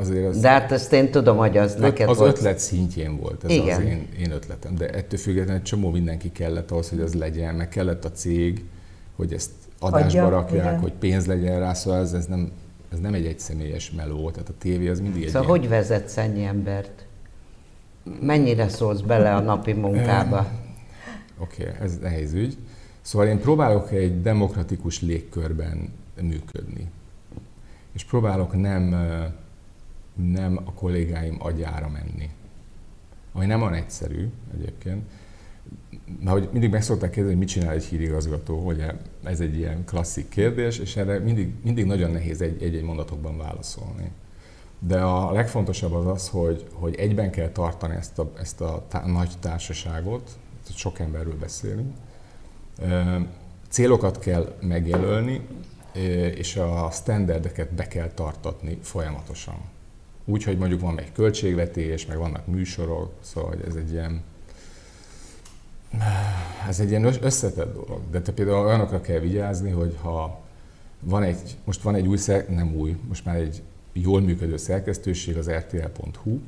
azért 0.00 0.26
az... 0.28 0.40
De 0.40 0.48
hát 0.48 0.72
ezt 0.72 0.92
én 0.92 1.10
tudom, 1.10 1.36
hogy 1.36 1.56
az 1.56 1.74
öt, 1.74 1.78
neked 1.80 2.08
Az 2.08 2.18
volt. 2.18 2.36
ötlet 2.36 2.58
szintjén 2.58 3.16
volt, 3.16 3.44
ez 3.44 3.50
Igen. 3.50 3.80
az 3.80 3.86
én, 3.86 4.08
én 4.18 4.30
ötletem, 4.30 4.74
de 4.74 4.88
ettől 4.88 5.18
függetlenül 5.18 5.62
csomó 5.62 5.90
mindenki 5.90 6.32
kellett 6.32 6.70
ahhoz, 6.70 6.88
hogy 6.88 7.00
az 7.00 7.14
legyen, 7.14 7.54
meg 7.54 7.68
kellett 7.68 8.04
a 8.04 8.10
cég, 8.10 8.64
hogy 9.16 9.32
ezt 9.32 9.50
adásba 9.78 10.22
Adja, 10.22 10.28
rakják, 10.28 10.64
igen. 10.64 10.78
hogy 10.78 10.92
pénz 10.92 11.26
legyen 11.26 11.58
rá, 11.58 11.72
szóval 11.72 12.00
ez, 12.00 12.12
ez, 12.12 12.26
nem, 12.26 12.52
ez 12.92 12.98
nem 12.98 13.14
egy 13.14 13.26
egyszemélyes 13.26 13.90
meló, 13.90 14.30
tehát 14.30 14.48
a 14.48 14.54
tévé 14.58 14.88
az 14.88 15.00
mindig 15.00 15.22
egy 15.22 15.28
Szóval 15.28 15.42
ilyen... 15.48 15.58
hogy 15.58 15.68
vezetsz 15.68 16.16
ennyi 16.16 16.44
embert? 16.44 17.06
Mennyire 18.20 18.68
szólsz 18.68 19.00
bele 19.00 19.34
a 19.34 19.40
napi 19.40 19.72
munkába? 19.72 20.50
Oké, 21.38 21.62
okay, 21.62 21.74
ez 21.80 21.98
nehéz 21.98 22.32
ügy. 22.32 22.56
Szóval 23.00 23.26
én 23.26 23.40
próbálok 23.40 23.92
egy 23.92 24.22
demokratikus 24.22 25.02
légkörben 25.02 25.92
működni. 26.20 26.90
És 27.92 28.04
próbálok 28.04 28.60
nem, 28.60 28.94
nem 30.14 30.60
a 30.64 30.72
kollégáim 30.72 31.36
agyára 31.38 31.88
menni. 31.88 32.30
Ami 33.32 33.46
nem 33.46 33.62
olyan 33.62 33.74
egyszerű 33.74 34.28
egyébként. 34.54 35.02
Na, 36.20 36.30
hogy 36.30 36.48
mindig 36.52 36.70
meg 36.70 36.82
szokták 36.82 37.10
kérdezni, 37.10 37.36
hogy 37.36 37.46
mit 37.46 37.54
csinál 37.54 37.74
egy 37.74 37.84
hírigazgató, 37.84 38.58
hogy 38.58 38.84
ez 39.24 39.40
egy 39.40 39.56
ilyen 39.56 39.84
klasszik 39.84 40.28
kérdés, 40.28 40.78
és 40.78 40.96
erre 40.96 41.18
mindig, 41.18 41.52
mindig 41.64 41.84
nagyon 41.84 42.10
nehéz 42.10 42.40
egy-egy 42.40 42.82
mondatokban 42.82 43.36
válaszolni. 43.36 44.10
De 44.78 45.00
a 45.00 45.32
legfontosabb 45.32 45.92
az 45.92 46.06
az, 46.06 46.28
hogy, 46.28 46.66
hogy 46.72 46.94
egyben 46.94 47.30
kell 47.30 47.48
tartani 47.48 47.94
ezt 47.94 48.18
a, 48.18 48.32
ezt 48.40 48.60
a 48.60 48.84
tá- 48.88 49.06
nagy 49.06 49.30
társaságot, 49.40 50.30
sok 50.74 50.98
emberről 50.98 51.38
beszélünk, 51.38 51.94
célokat 53.68 54.18
kell 54.18 54.56
megjelölni, 54.60 55.46
és 56.34 56.56
a 56.56 56.90
standardeket 56.92 57.72
be 57.72 57.86
kell 57.88 58.08
tartatni 58.08 58.78
folyamatosan. 58.82 59.56
Úgy, 60.24 60.44
hogy 60.44 60.58
mondjuk 60.58 60.80
van 60.80 60.98
egy 60.98 61.12
költségvetés, 61.12 62.06
meg 62.06 62.18
vannak 62.18 62.46
műsorok, 62.46 63.12
szóval 63.20 63.54
ez 63.66 63.74
egy 63.74 63.92
ilyen 63.92 64.22
ez 66.68 66.80
egy 66.80 66.90
ilyen 66.90 67.16
összetett 67.22 67.74
dolog. 67.74 68.00
De 68.10 68.20
te 68.20 68.32
például 68.32 68.66
olyanokra 68.66 69.00
kell 69.00 69.18
vigyázni, 69.18 69.70
hogy 69.70 69.96
ha 70.02 70.40
van 71.00 71.22
egy, 71.22 71.56
most 71.64 71.82
van 71.82 71.94
egy 71.94 72.06
új, 72.06 72.18
nem 72.48 72.74
új, 72.74 72.96
most 73.08 73.24
már 73.24 73.36
egy 73.36 73.62
jól 74.02 74.20
működő 74.20 74.56
szerkesztőség, 74.56 75.36
az 75.36 75.50
rtl.hu. 75.50 76.38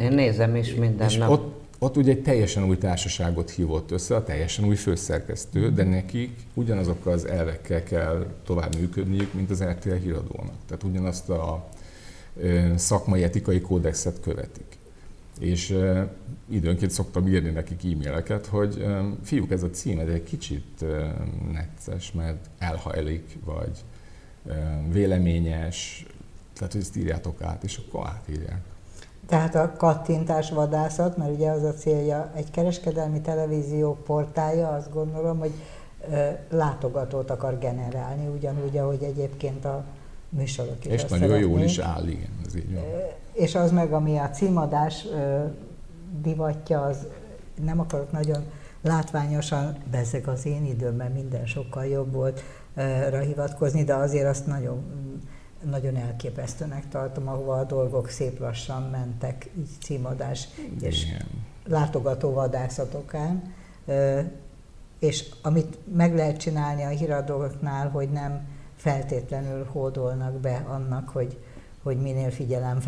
Én 0.00 0.12
nézem 0.12 0.56
is 0.56 0.74
minden 0.74 1.08
és 1.08 1.16
nap. 1.16 1.30
Ott, 1.30 1.60
ott 1.78 1.96
ugye 1.96 2.10
egy 2.10 2.22
teljesen 2.22 2.64
új 2.64 2.78
társaságot 2.78 3.50
hívott 3.50 3.90
össze, 3.90 4.16
a 4.16 4.24
teljesen 4.24 4.64
új 4.64 4.76
főszerkesztő, 4.76 5.72
de 5.72 5.84
nekik 5.84 6.36
ugyanazokkal 6.54 7.12
az 7.12 7.26
elvekkel 7.26 7.82
kell 7.82 8.26
tovább 8.44 8.76
működniük, 8.76 9.32
mint 9.32 9.50
az 9.50 9.62
RTL 9.62 9.92
híradónak. 9.92 10.54
Tehát 10.66 10.82
ugyanazt 10.82 11.28
a 11.28 11.68
szakmai 12.74 13.22
etikai 13.22 13.60
kódexet 13.60 14.20
követik. 14.20 14.78
És 15.40 15.76
időnként 16.48 16.90
szoktam 16.90 17.28
írni 17.28 17.50
nekik 17.50 17.84
e-maileket, 17.84 18.46
hogy 18.46 18.84
fiúk, 19.22 19.50
ez 19.50 19.62
a 19.62 19.70
cím 19.70 19.98
ez 19.98 20.08
egy 20.08 20.22
kicsit 20.22 20.84
necces, 21.52 22.12
mert 22.12 22.50
elhajlik, 22.58 23.38
vagy 23.44 23.78
véleményes, 24.88 26.06
tehát 26.54 26.72
hogy 26.72 26.80
ezt 26.80 26.96
írjátok 26.96 27.42
át, 27.42 27.64
és 27.64 27.80
akkor 27.86 28.06
átírják. 28.06 28.60
Tehát 29.26 29.54
a 29.54 29.72
kattintás 29.76 30.50
vadászat, 30.50 31.16
mert 31.16 31.34
ugye 31.34 31.50
az 31.50 31.62
a 31.62 31.74
célja 31.74 32.30
egy 32.34 32.50
kereskedelmi 32.50 33.20
televízió 33.20 33.94
portálja, 34.06 34.68
azt 34.68 34.92
gondolom, 34.92 35.38
hogy 35.38 35.52
látogatót 36.50 37.30
akar 37.30 37.58
generálni, 37.58 38.26
ugyanúgy, 38.26 38.76
ahogy 38.76 39.02
egyébként 39.02 39.64
a 39.64 39.84
műsorok 40.28 40.84
is. 40.84 40.92
És 40.92 41.04
nagyon 41.04 41.38
jól 41.38 41.60
is 41.60 41.78
áll, 41.78 42.06
igen, 42.06 42.30
ez 42.46 42.54
így 42.54 42.74
van. 42.74 42.84
És 43.32 43.54
az 43.54 43.70
meg, 43.70 43.92
ami 43.92 44.18
a 44.18 44.30
címadás 44.30 45.06
divatja, 46.22 46.82
az 46.82 47.06
nem 47.64 47.80
akarok 47.80 48.12
nagyon 48.12 48.44
látványosan, 48.82 49.76
bezeg 49.90 50.28
az 50.28 50.46
én 50.46 50.64
időmben 50.64 51.12
minden 51.12 51.46
sokkal 51.46 51.86
jobb 51.86 52.12
volt 52.12 52.42
hivatkozni, 53.20 53.84
de 53.84 53.94
azért 53.94 54.28
azt 54.28 54.46
nagyon 54.46 55.08
nagyon 55.64 55.96
elképesztőnek 55.96 56.88
tartom, 56.88 57.28
ahova 57.28 57.58
a 57.58 57.64
dolgok 57.64 58.08
szép 58.08 58.38
lassan 58.38 58.82
mentek, 58.82 59.50
így 59.58 59.68
címadás 59.82 60.48
és 60.80 61.06
látogató 61.66 62.32
vadászatokán. 62.32 63.54
És 64.98 65.24
amit 65.42 65.78
meg 65.96 66.14
lehet 66.14 66.36
csinálni 66.36 66.82
a 66.82 66.88
híradóknál, 66.88 67.88
hogy 67.88 68.10
nem 68.10 68.48
feltétlenül 68.76 69.64
hódolnak 69.64 70.32
be 70.32 70.64
annak, 70.68 71.08
hogy, 71.08 71.38
hogy 71.82 72.00
minél 72.00 72.30
figyelem 72.30 72.80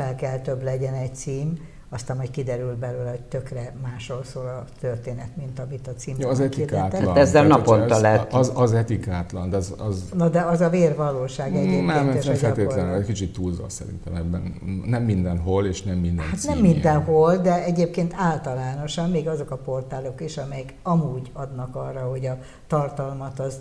több 0.42 0.62
legyen 0.62 0.94
egy 0.94 1.14
cím, 1.14 1.58
aztán 1.92 2.16
majd 2.16 2.30
kiderül 2.30 2.76
belőle, 2.76 3.10
hogy 3.10 3.20
tökre 3.20 3.74
másról 3.82 4.24
szól 4.24 4.46
a 4.46 4.64
történet, 4.80 5.36
mint 5.36 5.58
amit 5.58 5.88
a 5.88 5.92
címben 5.94 6.26
ja, 6.26 6.28
az 6.28 6.40
etikátlan. 6.40 7.06
Hát 7.06 7.16
ezzel 7.16 7.46
Tehát, 7.46 7.48
naponta 7.48 7.94
ez, 7.94 8.00
lehet. 8.00 8.32
Az, 8.32 8.52
az 8.54 8.72
etikátlan, 8.72 9.50
de 9.50 9.56
az, 9.56 9.74
az... 9.78 10.08
Na 10.14 10.28
de 10.28 10.40
az 10.40 10.60
a 10.60 10.68
vérvalóság 10.68 11.56
egyébként. 11.56 11.86
Nem, 11.86 12.06
nem 12.06 12.20
feltétlenül, 12.20 12.94
egy 12.94 13.04
kicsit 13.04 13.32
túlzva 13.32 13.68
szerintem 13.68 14.14
ebben. 14.14 14.54
Nem 14.86 15.02
mindenhol, 15.02 15.66
és 15.66 15.82
nem 15.82 15.96
minden 15.96 16.24
Hát 16.24 16.42
nem 16.44 16.58
mindenhol, 16.58 17.36
de 17.36 17.64
egyébként 17.64 18.14
általánosan, 18.16 19.10
még 19.10 19.28
azok 19.28 19.50
a 19.50 19.56
portálok 19.56 20.20
is, 20.20 20.36
amelyek 20.36 20.74
amúgy 20.82 21.30
adnak 21.32 21.76
arra, 21.76 22.00
hogy 22.00 22.26
a 22.26 22.38
tartalmat 22.66 23.40
az 23.40 23.60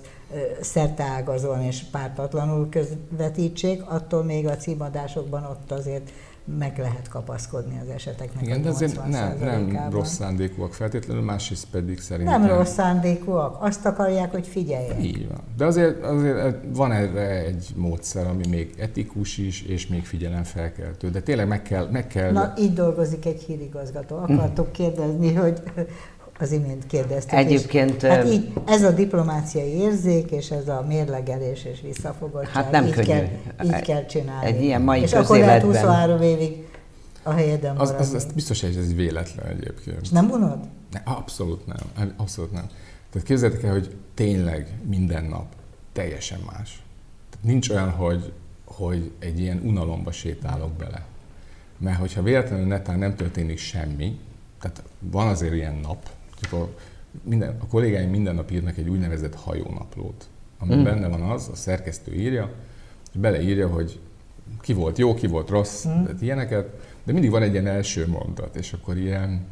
szerteágazóan 0.61 1.61
és 1.61 1.83
pártatlanul 1.91 2.69
közvetítsék, 2.69 3.81
attól 3.85 4.23
még 4.23 4.47
a 4.47 4.55
címadásokban 4.55 5.43
ott 5.43 5.71
azért 5.71 6.11
meg 6.45 6.77
lehet 6.77 7.07
kapaszkodni 7.07 7.79
az 7.81 7.89
eseteknek 7.89 8.43
Igen, 8.43 8.61
de 8.61 8.69
azért 8.69 9.07
nem, 9.07 9.37
nem 9.37 9.89
rossz 9.91 10.13
szándékúak 10.13 10.73
feltétlenül, 10.73 11.23
másrészt 11.23 11.67
pedig 11.71 11.99
szerintem... 11.99 12.41
Nem 12.41 12.57
rossz 12.57 12.73
szándékúak, 12.73 13.57
azt 13.59 13.85
akarják, 13.85 14.31
hogy 14.31 14.47
figyeljenek. 14.47 15.03
Így 15.03 15.27
van. 15.27 15.39
De 15.57 15.65
azért, 15.65 16.03
azért 16.03 16.55
van 16.73 16.91
erre 16.91 17.45
egy 17.45 17.67
módszer, 17.75 18.27
ami 18.27 18.47
még 18.47 18.73
etikus 18.77 19.37
is, 19.37 19.61
és 19.61 19.87
még 19.87 20.05
figyelemfelkeltő. 20.05 21.09
De 21.09 21.21
tényleg 21.21 21.47
meg 21.47 21.61
kell... 21.61 21.87
Meg 21.91 22.07
kell... 22.07 22.31
Na, 22.31 22.53
így 22.57 22.73
dolgozik 22.73 23.25
egy 23.25 23.41
hírigazgató. 23.41 24.17
Akartok 24.17 24.71
kérdezni, 24.71 25.33
hogy 25.33 25.61
az 26.41 26.51
imént 26.51 26.87
kérdeztük. 26.87 27.33
Egyébként... 27.33 28.03
És, 28.03 28.09
hát 28.09 28.25
így, 28.25 28.53
ez 28.65 28.83
a 28.83 28.91
diplomáciai 28.91 29.69
érzék, 29.69 30.31
és 30.31 30.51
ez 30.51 30.67
a 30.67 30.85
mérlegelés 30.87 31.63
és 31.63 31.81
visszafogottság. 31.81 32.53
Hát 32.53 32.71
nem 32.71 32.85
így 32.85 32.93
könnyű. 32.93 33.07
Kell, 33.07 33.27
így 33.65 33.81
kell 33.81 34.05
csinálni. 34.05 34.45
Egy 34.45 34.61
ilyen 34.61 34.81
mai 34.81 35.01
És 35.01 35.13
akkor 35.13 35.37
lehet 35.37 35.63
23 35.63 36.21
évig 36.21 36.67
a 37.23 37.31
helyeden 37.31 37.77
az, 37.77 37.93
az, 37.99 38.13
az 38.13 38.25
biztos, 38.33 38.61
hogy 38.61 38.75
ez 38.75 38.93
véletlen 38.93 39.47
egyébként. 39.47 39.97
És 40.01 40.09
nem 40.09 40.29
unod? 40.29 40.59
Ne, 40.91 41.01
abszolút 41.03 41.65
nem. 41.65 42.13
Abszolút 42.17 42.51
nem. 42.51 42.67
Tehát 43.11 43.27
képzeljétek 43.27 43.63
el, 43.63 43.71
hogy 43.71 43.95
tényleg 44.13 44.77
minden 44.87 45.23
nap 45.23 45.45
teljesen 45.93 46.39
más. 46.45 46.83
Tehát 47.29 47.45
nincs 47.45 47.69
olyan, 47.69 47.89
hogy, 47.89 48.33
hogy 48.65 49.11
egy 49.19 49.39
ilyen 49.39 49.61
unalomba 49.63 50.11
sétálok 50.11 50.71
bele. 50.71 51.05
Mert 51.77 51.99
hogyha 51.99 52.21
véletlenül 52.21 52.65
netán 52.65 52.99
nem 52.99 53.15
történik 53.15 53.57
semmi, 53.57 54.19
tehát 54.59 54.83
van 54.99 55.27
azért 55.27 55.53
ilyen 55.53 55.75
nap, 55.75 56.09
a, 56.43 56.69
minden, 57.23 57.57
a 57.59 57.67
kollégáim 57.67 58.09
minden 58.09 58.35
nap 58.35 58.51
írnak 58.51 58.77
egy 58.77 58.89
úgynevezett 58.89 59.35
hajónaplót, 59.35 60.29
ami 60.59 60.75
mm. 60.75 60.83
benne 60.83 61.07
van 61.07 61.21
az, 61.21 61.49
a 61.51 61.55
szerkesztő 61.55 62.13
írja, 62.13 62.53
és 63.11 63.19
beleírja, 63.19 63.67
hogy 63.67 63.99
ki 64.61 64.73
volt 64.73 64.97
jó, 64.97 65.13
ki 65.13 65.27
volt 65.27 65.49
rossz, 65.49 65.87
mm. 65.87 66.03
tehát 66.03 66.21
ilyeneket, 66.21 66.69
de 67.03 67.11
mindig 67.11 67.29
van 67.29 67.41
egy 67.41 67.51
ilyen 67.51 67.67
első 67.67 68.07
mondat, 68.07 68.55
és 68.55 68.73
akkor 68.73 68.97
ilyen, 68.97 69.45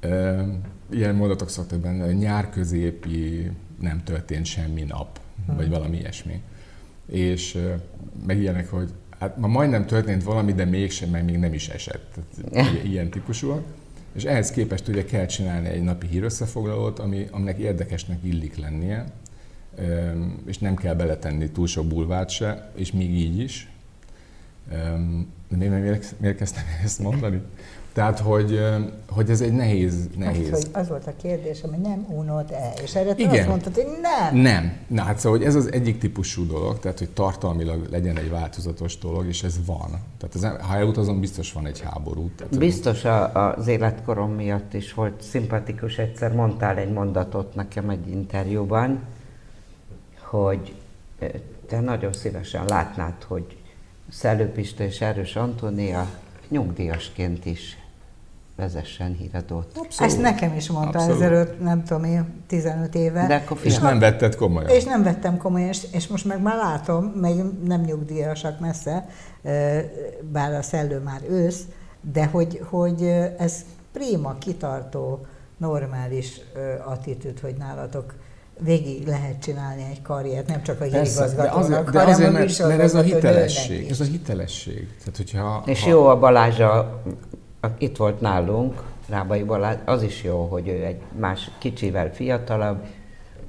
e, 0.00 0.44
ilyen 0.90 1.14
mondatok 1.14 1.48
szoktak 1.48 1.80
benne, 1.80 2.12
nyár 2.12 2.50
középi 2.50 3.50
nem 3.80 4.02
történt 4.04 4.46
semmi 4.46 4.82
nap, 4.82 5.20
mm. 5.52 5.56
vagy 5.56 5.68
valami 5.68 5.96
ilyesmi. 5.96 6.42
És 7.06 7.54
e, 7.54 7.80
meg 8.26 8.38
ilyenek, 8.38 8.70
hogy 8.70 8.90
hát 9.18 9.36
ma 9.36 9.46
majdnem 9.46 9.86
történt 9.86 10.22
valami, 10.22 10.52
de 10.52 10.64
mégsem, 10.64 11.10
mert 11.10 11.24
még 11.24 11.38
nem 11.38 11.52
is 11.52 11.68
esett. 11.68 12.18
Tehát, 12.50 12.84
ilyen 12.84 13.10
típusúak. 13.10 13.64
És 14.14 14.24
ehhez 14.24 14.50
képest 14.50 14.88
ugye 14.88 15.04
kell 15.04 15.26
csinálni 15.26 15.68
egy 15.68 15.82
napi 15.82 16.06
hírösszefoglalót, 16.06 16.98
ami, 16.98 17.26
aminek 17.30 17.58
érdekesnek 17.58 18.18
illik 18.22 18.56
lennie, 18.56 19.04
és 20.46 20.58
nem 20.58 20.74
kell 20.74 20.94
beletenni 20.94 21.50
túl 21.50 21.66
sok 21.66 21.86
bulvát 21.86 22.30
se, 22.30 22.70
és 22.74 22.92
még 22.92 23.10
így 23.10 23.38
is. 23.38 23.68
De 25.48 25.56
miért, 25.56 25.80
miért, 25.80 26.14
miért 26.20 26.36
kezdtem 26.36 26.64
ezt 26.84 26.98
mondani? 26.98 27.40
Tehát, 27.94 28.18
hogy, 28.18 28.60
hogy 29.08 29.30
ez 29.30 29.40
egy 29.40 29.52
nehéz... 29.52 30.08
nehéz. 30.16 30.52
Azt, 30.52 30.62
hogy 30.62 30.82
az 30.82 30.88
volt 30.88 31.06
a 31.06 31.12
kérdés, 31.22 31.60
hogy 31.60 31.70
nem 31.70 32.06
unod-e, 32.08 32.72
és 32.82 32.94
erre 32.94 33.14
Igen. 33.16 33.30
azt 33.30 33.48
mondtad, 33.48 33.74
hogy 33.74 33.86
nem. 34.02 34.36
Nem. 34.36 34.72
Na 34.86 35.02
hát 35.02 35.18
szóval, 35.18 35.38
hogy 35.38 35.46
ez 35.46 35.54
az 35.54 35.72
egyik 35.72 35.98
típusú 35.98 36.46
dolog, 36.46 36.78
tehát, 36.78 36.98
hogy 36.98 37.10
tartalmilag 37.10 37.86
legyen 37.90 38.16
egy 38.16 38.30
változatos 38.30 38.98
dolog, 38.98 39.26
és 39.26 39.42
ez 39.42 39.56
van. 39.66 39.90
Tehát 40.18 40.34
ez, 40.34 40.66
ha 40.66 40.76
elutazom, 40.76 41.20
biztos 41.20 41.52
van 41.52 41.66
egy 41.66 41.80
háború. 41.80 42.30
Tehát, 42.36 42.58
biztos 42.58 43.04
a, 43.04 43.54
az 43.54 43.66
életkorom 43.66 44.32
miatt 44.32 44.74
is 44.74 44.94
volt 44.94 45.22
szimpatikus. 45.22 45.98
Egyszer 45.98 46.32
mondtál 46.32 46.76
egy 46.76 46.92
mondatot 46.92 47.54
nekem 47.54 47.88
egy 47.88 48.08
interjúban, 48.08 49.00
hogy 50.20 50.74
te 51.66 51.80
nagyon 51.80 52.12
szívesen 52.12 52.64
látnád, 52.64 53.22
hogy 53.26 53.56
Szellőpista 54.08 54.84
és 54.84 55.00
Erős 55.00 55.36
Antónia 55.36 56.06
nyugdíjasként 56.48 57.46
is 57.46 57.78
vezessen 58.56 59.16
híradót. 59.18 59.66
Abszolút. 59.66 60.12
Ezt 60.12 60.20
nekem 60.20 60.54
is 60.56 60.70
mondta 60.70 60.98
Abszolút. 60.98 61.22
ezelőtt, 61.22 61.60
nem 61.60 61.84
tudom 61.84 62.04
én, 62.04 62.42
15 62.46 62.94
éve. 62.94 63.26
De 63.26 63.34
akkor 63.34 63.58
és 63.62 63.78
nem 63.78 63.98
vetted 63.98 64.34
komolyan. 64.34 64.70
És 64.70 64.84
nem 64.84 65.02
vettem 65.02 65.36
komolyan, 65.36 65.68
és, 65.68 65.86
és 65.92 66.06
most 66.06 66.24
meg 66.24 66.42
már 66.42 66.56
látom, 66.56 67.04
meg 67.04 67.34
nem 67.66 67.80
nyugdíjasak 67.80 68.60
messze, 68.60 69.08
bár 70.32 70.54
a 70.54 70.62
szellő 70.62 70.98
már 70.98 71.20
ősz, 71.28 71.62
de 72.12 72.26
hogy, 72.26 72.60
hogy 72.70 73.02
ez 73.38 73.64
prima, 73.92 74.38
kitartó, 74.38 75.26
normális 75.56 76.40
attitűd, 76.84 77.40
hogy 77.40 77.54
nálatok 77.58 78.14
végig 78.60 79.06
lehet 79.06 79.42
csinálni 79.42 79.86
egy 79.90 80.02
karriert, 80.02 80.48
nem 80.48 80.62
csak 80.62 80.80
a 80.80 80.84
hírigazgatónak, 80.84 81.90
de 81.90 82.02
azért, 82.02 82.18
hanem 82.18 82.32
mert, 82.32 82.58
mert 82.58 82.80
ez 82.80 82.94
a 82.94 83.00
hitelesség, 83.00 83.90
ez 83.90 84.00
a 84.00 84.04
hitelesség. 84.04 84.88
Tehát, 84.98 85.16
hogyha, 85.16 85.62
És 85.66 85.82
ha... 85.82 85.88
jó 85.90 86.06
a 86.06 86.18
Balázsa, 86.18 87.02
itt 87.78 87.96
volt 87.96 88.20
nálunk, 88.20 88.82
Rábai 89.08 89.42
Balázs, 89.42 89.76
az 89.84 90.02
is 90.02 90.22
jó, 90.22 90.46
hogy 90.50 90.68
ő 90.68 90.84
egy 90.84 91.00
más 91.18 91.50
kicsivel 91.58 92.12
fiatalabb, 92.12 92.84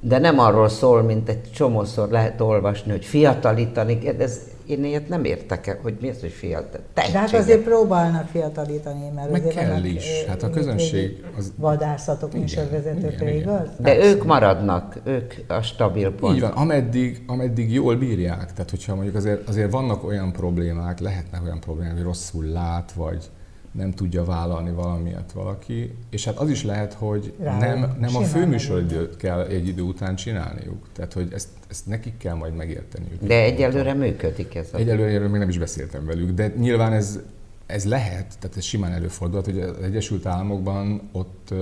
de 0.00 0.18
nem 0.18 0.38
arról 0.38 0.68
szól, 0.68 1.02
mint 1.02 1.28
egy 1.28 1.52
csomószor 1.52 2.08
lehet 2.08 2.40
olvasni, 2.40 2.90
hogy 2.90 3.04
fiatalítani, 3.04 3.98
ez, 4.18 4.40
én 4.66 4.84
ilyet 4.84 5.08
nem 5.08 5.24
értek 5.24 5.66
el, 5.66 5.78
hogy 5.82 5.96
mi 6.00 6.08
az, 6.08 6.20
hogy 6.20 6.30
fiatal. 6.30 6.80
De 6.94 7.18
hát 7.18 7.34
azért 7.34 7.60
próbálnak 7.62 8.28
fiatalítani, 8.28 9.10
mert 9.14 9.30
Meg 9.30 9.40
azért 9.40 9.54
kell 9.54 9.84
is. 9.84 10.24
Hát 10.28 10.42
a 10.42 10.50
közönség 10.50 11.24
az- 11.36 11.52
Vadászatok, 11.56 12.28
Igen, 12.28 12.40
műsorvezetők, 12.40 13.12
igen, 13.12 13.28
igen. 13.28 13.40
igaz? 13.40 13.68
De 13.78 13.96
ők 14.04 14.24
maradnak, 14.24 14.96
ők 15.04 15.34
a 15.48 15.62
stabil 15.62 16.12
pont. 16.12 16.34
Így 16.34 16.40
van, 16.40 16.50
ameddig, 16.50 17.22
ameddig 17.26 17.72
jól 17.72 17.96
bírják. 17.96 18.52
Tehát, 18.52 18.70
hogyha 18.70 18.94
mondjuk 18.94 19.16
azért, 19.16 19.48
azért 19.48 19.70
vannak 19.70 20.04
olyan 20.04 20.32
problémák, 20.32 21.00
lehetnek 21.00 21.42
olyan 21.42 21.60
problémák, 21.60 21.94
hogy 21.94 22.02
rosszul 22.02 22.44
lát, 22.44 22.92
vagy 22.92 23.30
nem 23.76 23.92
tudja 23.92 24.24
vállalni 24.24 24.70
valamiért 24.70 25.32
valaki, 25.32 25.94
és 26.10 26.24
hát 26.24 26.36
az 26.36 26.50
is 26.50 26.64
lehet, 26.64 26.92
hogy 26.92 27.34
Rá, 27.38 27.58
nem, 27.58 27.96
nem 28.00 28.16
a 28.16 28.22
főműsoridőt 28.22 29.16
kell 29.16 29.40
egy 29.40 29.66
idő 29.66 29.82
után 29.82 30.16
csinálniuk. 30.16 30.88
Tehát, 30.92 31.12
hogy 31.12 31.28
ezt, 31.32 31.48
ezt 31.68 31.86
nekik 31.86 32.16
kell 32.16 32.34
majd 32.34 32.54
megérteniük. 32.54 33.22
De 33.22 33.42
egyelőre 33.42 33.94
működik 33.94 34.54
ez 34.54 34.68
a... 34.72 34.76
Egyelőre 34.76 35.10
erről 35.10 35.28
még 35.28 35.38
nem 35.40 35.48
is 35.48 35.58
beszéltem 35.58 36.06
velük, 36.06 36.30
de 36.30 36.52
nyilván 36.56 36.92
ez, 36.92 37.20
ez 37.66 37.84
lehet, 37.84 38.38
tehát 38.38 38.56
ez 38.56 38.64
simán 38.64 38.92
előfordulhat, 38.92 39.44
hogy 39.44 39.60
az 39.60 39.82
Egyesült 39.82 40.26
Államokban 40.26 41.08
ott 41.12 41.54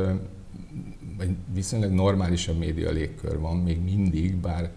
egy 1.19 1.37
viszonylag 1.55 1.93
normálisabb 1.93 2.59
média 2.59 2.91
légkör 2.91 3.39
van 3.39 3.57
még 3.57 3.83
mindig, 3.83 4.37
bár 4.37 4.71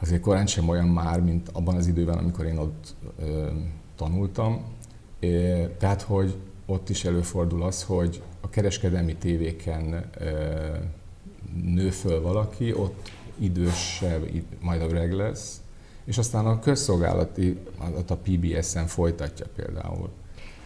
azért 0.00 0.20
korán 0.20 0.46
sem 0.46 0.68
olyan 0.68 0.88
már, 0.88 1.20
mint 1.20 1.48
abban 1.52 1.76
az 1.76 1.86
időben, 1.86 2.18
amikor 2.18 2.44
én 2.44 2.58
ott 2.58 2.94
ö, 3.18 3.46
tanultam. 3.96 4.64
Tehát, 5.78 6.02
hogy 6.02 6.34
ott 6.66 6.88
is 6.88 7.04
előfordul 7.04 7.62
az, 7.62 7.82
hogy 7.82 8.22
a 8.40 8.48
kereskedelmi 8.48 9.14
tévéken 9.14 10.10
nő 11.74 11.90
föl 11.90 12.22
valaki, 12.22 12.72
ott 12.72 13.10
idősebb, 13.38 14.24
id- 14.34 14.62
majd 14.62 14.82
öreg 14.82 15.12
lesz, 15.12 15.60
és 16.04 16.18
aztán 16.18 16.46
a 16.46 16.58
közszolgálati, 16.58 17.58
a 18.08 18.14
PBS-en 18.14 18.86
folytatja 18.86 19.46
például. 19.56 20.08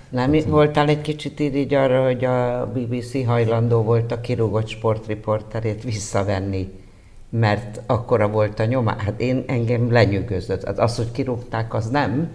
Nem 0.09 0.33
voltál 0.47 0.89
egy 0.89 1.01
kicsit 1.01 1.41
így 1.41 1.75
arra, 1.75 2.05
hogy 2.05 2.25
a 2.25 2.71
BBC 2.75 3.25
hajlandó 3.25 3.83
volt 3.83 4.13
a 4.13 4.21
kirúgott 4.21 4.69
sportriporterét 4.69 5.83
visszavenni, 5.83 6.73
mert 7.29 7.81
akkora 7.87 8.29
volt 8.29 8.59
a 8.59 8.65
nyoma. 8.65 8.95
Hát 8.99 9.21
én 9.21 9.45
engem 9.47 9.93
lenyűgözött. 9.93 10.65
Hát 10.65 10.79
az, 10.79 10.97
hogy 10.97 11.11
kirúgták, 11.11 11.75
az 11.75 11.89
nem 11.89 12.31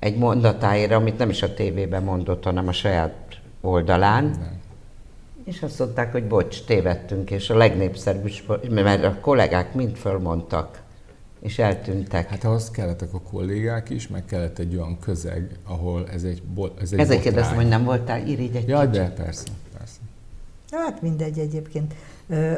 egy 0.00 0.16
mondatáért, 0.16 0.92
amit 0.92 1.18
nem 1.18 1.30
is 1.30 1.42
a 1.42 1.54
tévében 1.54 2.02
mondott, 2.02 2.44
hanem 2.44 2.68
a 2.68 2.72
saját 2.72 3.14
oldalán. 3.60 4.24
Nem. 4.24 4.58
És 5.44 5.62
azt 5.62 5.78
mondták, 5.78 6.12
hogy 6.12 6.24
bocs, 6.24 6.64
tévedtünk, 6.64 7.30
és 7.30 7.50
a 7.50 7.56
legnépszerűbb 7.56 8.30
mert 8.70 9.04
a 9.04 9.16
kollégák 9.20 9.74
mind 9.74 9.96
fölmondtak, 9.96 10.82
és 11.40 11.58
eltűntek. 11.58 12.28
Hát 12.28 12.44
ahhoz 12.44 12.70
kellettek 12.70 13.14
a 13.14 13.20
kollégák 13.20 13.90
is, 13.90 14.08
meg 14.08 14.24
kellett 14.24 14.58
egy 14.58 14.76
olyan 14.76 14.98
közeg, 14.98 15.58
ahol 15.64 16.08
ez 16.12 16.22
egy, 16.22 16.42
ez 16.80 16.92
egy 16.92 16.98
Ezért 16.98 17.22
kérdeztem, 17.22 17.56
hogy 17.56 17.68
nem 17.68 17.84
voltál 17.84 18.26
irigy 18.26 18.56
egy 18.56 18.68
Ja, 18.68 18.86
de 18.86 19.10
persze, 19.10 19.48
persze. 19.78 19.98
Hát 20.70 21.02
mindegy 21.02 21.38
egyébként. 21.38 21.94
Ö, 22.28 22.34
ö, 22.34 22.52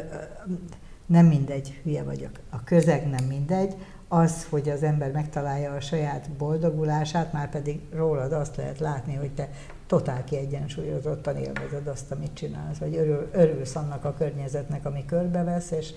Nem 1.05 1.25
mindegy, 1.25 1.79
hülye 1.83 2.03
vagyok. 2.03 2.31
A 2.49 2.63
közeg 2.63 3.09
nem 3.09 3.25
mindegy. 3.25 3.75
Az, 4.13 4.47
hogy 4.49 4.69
az 4.69 4.83
ember 4.83 5.11
megtalálja 5.11 5.73
a 5.73 5.79
saját 5.79 6.29
boldogulását, 6.29 7.33
már 7.33 7.49
pedig 7.49 7.81
rólad 7.91 8.31
azt 8.31 8.55
lehet 8.55 8.79
látni, 8.79 9.15
hogy 9.15 9.31
te 9.31 9.49
totál 9.87 10.23
kiegyensúlyozottan 10.23 11.37
élvezed 11.37 11.87
azt, 11.87 12.11
amit 12.11 12.33
csinálsz, 12.33 12.77
vagy 12.77 12.95
örül, 12.95 13.29
örülsz 13.31 13.75
annak 13.75 14.05
a 14.05 14.13
környezetnek, 14.13 14.85
ami 14.85 15.05
körbevesz, 15.05 15.71
és, 15.71 15.93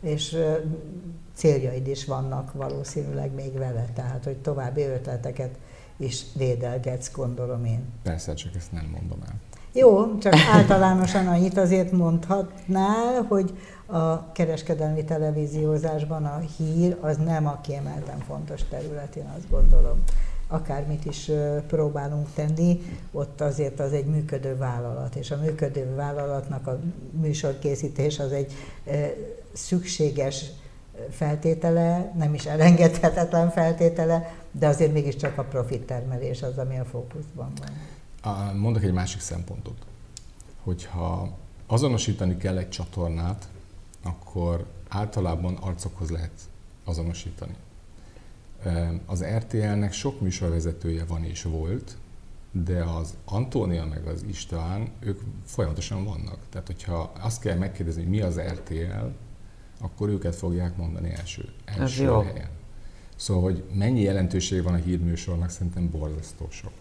és 0.00 0.36
céljaid 1.34 1.86
is 1.86 2.04
vannak 2.04 2.52
valószínűleg 2.52 3.34
még 3.34 3.58
vele, 3.58 3.84
tehát 3.94 4.24
hogy 4.24 4.36
további 4.36 4.82
ötleteket 4.82 5.58
is 5.96 6.32
dédelgetsz, 6.32 7.12
gondolom 7.12 7.64
én. 7.64 7.84
Persze, 8.02 8.34
csak 8.34 8.54
ezt 8.54 8.72
nem 8.72 8.88
mondom 8.92 9.18
el. 9.26 9.34
Jó, 9.76 10.18
csak 10.18 10.34
általánosan 10.52 11.26
annyit 11.26 11.56
azért 11.56 11.92
mondhatnál, 11.92 13.22
hogy 13.28 13.58
a 13.86 14.32
kereskedelmi 14.32 15.04
televíziózásban 15.04 16.24
a 16.24 16.38
hír 16.38 16.96
az 17.00 17.16
nem 17.16 17.46
a 17.46 17.60
kiemelten 17.60 18.18
fontos 18.18 18.60
terület, 18.70 19.16
én 19.16 19.32
azt 19.36 19.50
gondolom. 19.50 20.02
Akármit 20.48 21.04
is 21.04 21.30
próbálunk 21.66 22.26
tenni, 22.34 22.80
ott 23.12 23.40
azért 23.40 23.80
az 23.80 23.92
egy 23.92 24.06
működő 24.06 24.56
vállalat, 24.56 25.14
és 25.14 25.30
a 25.30 25.36
működő 25.36 25.94
vállalatnak 25.94 26.66
a 26.66 26.78
műsorkészítés 27.20 28.18
az 28.18 28.32
egy 28.32 28.52
szükséges 29.52 30.44
feltétele, 31.10 32.12
nem 32.18 32.34
is 32.34 32.46
elengedhetetlen 32.46 33.50
feltétele, 33.50 34.34
de 34.52 34.66
azért 34.66 34.92
mégiscsak 34.92 35.38
a 35.38 35.42
profittermelés 35.42 36.42
az, 36.42 36.58
ami 36.58 36.78
a 36.78 36.84
fókuszban 36.84 37.52
van. 37.58 37.68
Mondok 38.54 38.82
egy 38.82 38.92
másik 38.92 39.20
szempontot. 39.20 39.86
Hogyha 40.62 41.36
azonosítani 41.66 42.36
kell 42.36 42.58
egy 42.58 42.68
csatornát, 42.68 43.48
akkor 44.02 44.66
általában 44.88 45.54
arcokhoz 45.54 46.10
lehet 46.10 46.40
azonosítani. 46.84 47.54
Az 49.06 49.24
RTL-nek 49.24 49.92
sok 49.92 50.20
műsorvezetője 50.20 51.04
van 51.04 51.24
és 51.24 51.42
volt, 51.42 51.96
de 52.50 52.82
az 52.82 53.14
Antónia 53.24 53.84
meg 53.84 54.06
az 54.06 54.22
István, 54.28 54.88
ők 55.00 55.20
folyamatosan 55.44 56.04
vannak. 56.04 56.38
Tehát, 56.50 56.66
hogyha 56.66 57.12
azt 57.20 57.40
kell 57.40 57.56
megkérdezni, 57.56 58.02
hogy 58.02 58.10
mi 58.10 58.20
az 58.20 58.40
RTL, 58.40 59.06
akkor 59.80 60.08
őket 60.08 60.34
fogják 60.34 60.76
mondani 60.76 61.10
első, 61.10 61.48
első 61.64 62.04
jó. 62.04 62.20
helyen. 62.20 62.48
Szóval, 63.16 63.42
hogy 63.42 63.64
mennyi 63.72 64.00
jelentőség 64.00 64.62
van 64.62 64.74
a 64.74 64.76
hírműsornak, 64.76 65.50
szerintem 65.50 65.90
borzasztó 65.90 66.46
sok. 66.50 66.72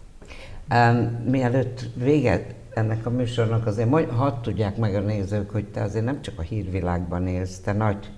Um, 0.72 0.98
mielőtt 1.30 1.90
véget 1.96 2.56
ennek 2.74 3.06
a 3.06 3.10
műsornak 3.10 3.66
azért 3.66 3.90
mondj, 3.90 4.10
hadd 4.10 4.42
tudják 4.42 4.78
meg 4.78 4.96
a 4.96 5.00
nézők, 5.00 5.50
hogy 5.50 5.66
te 5.66 5.82
azért 5.82 6.06
nem 6.06 6.22
csak 6.22 6.40
a 6.40 6.42
hírvilágban 6.42 7.28
élsz, 7.28 7.60
te 7.60 7.74
nagy 7.74 8.10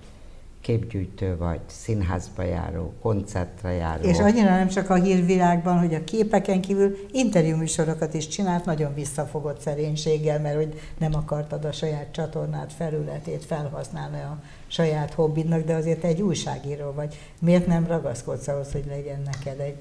képgyűjtő 0.62 1.38
vagy, 1.38 1.60
színházba 1.66 2.44
járó, 2.44 2.94
koncertre 3.02 3.72
járó. 3.72 4.04
És 4.04 4.20
annyira 4.20 4.50
nem 4.50 4.68
csak 4.68 4.90
a 4.90 4.96
hírvilágban, 4.96 5.80
hogy 5.80 5.94
a 5.94 6.04
képeken 6.04 6.62
kívül 6.62 6.98
interjúműsorokat 7.12 8.14
is 8.14 8.28
csinált, 8.28 8.66
nagyon 8.66 8.94
visszafogott 8.94 9.60
szerénységgel, 9.60 10.40
mert 10.40 10.56
hogy 10.56 10.80
nem 10.98 11.16
akartad 11.16 11.66
a 11.66 11.72
saját 11.72 12.12
csatornát, 12.12 12.74
felületét 12.74 13.46
felhasználni 13.46 14.20
a 14.20 14.42
saját 14.68 15.14
hobbidnak, 15.14 15.64
de 15.64 15.74
azért 15.74 16.04
egy 16.04 16.22
újságíró 16.22 16.92
vagy. 16.92 17.18
Miért 17.40 17.68
nem 17.68 17.88
ragaszkodsz 17.88 18.48
ahhoz, 18.48 18.72
hogy 18.72 18.86
legyen 18.88 19.22
neked 19.26 19.60
egy 19.60 19.76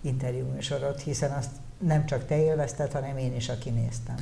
interjúműsorod, 0.00 0.98
hiszen 0.98 1.30
azt 1.30 1.50
nem 1.78 2.06
csak 2.06 2.26
te 2.26 2.42
élvezted, 2.42 2.92
hanem 2.92 3.16
én 3.16 3.34
is, 3.34 3.48
aki 3.48 3.70
néztem. 3.70 4.16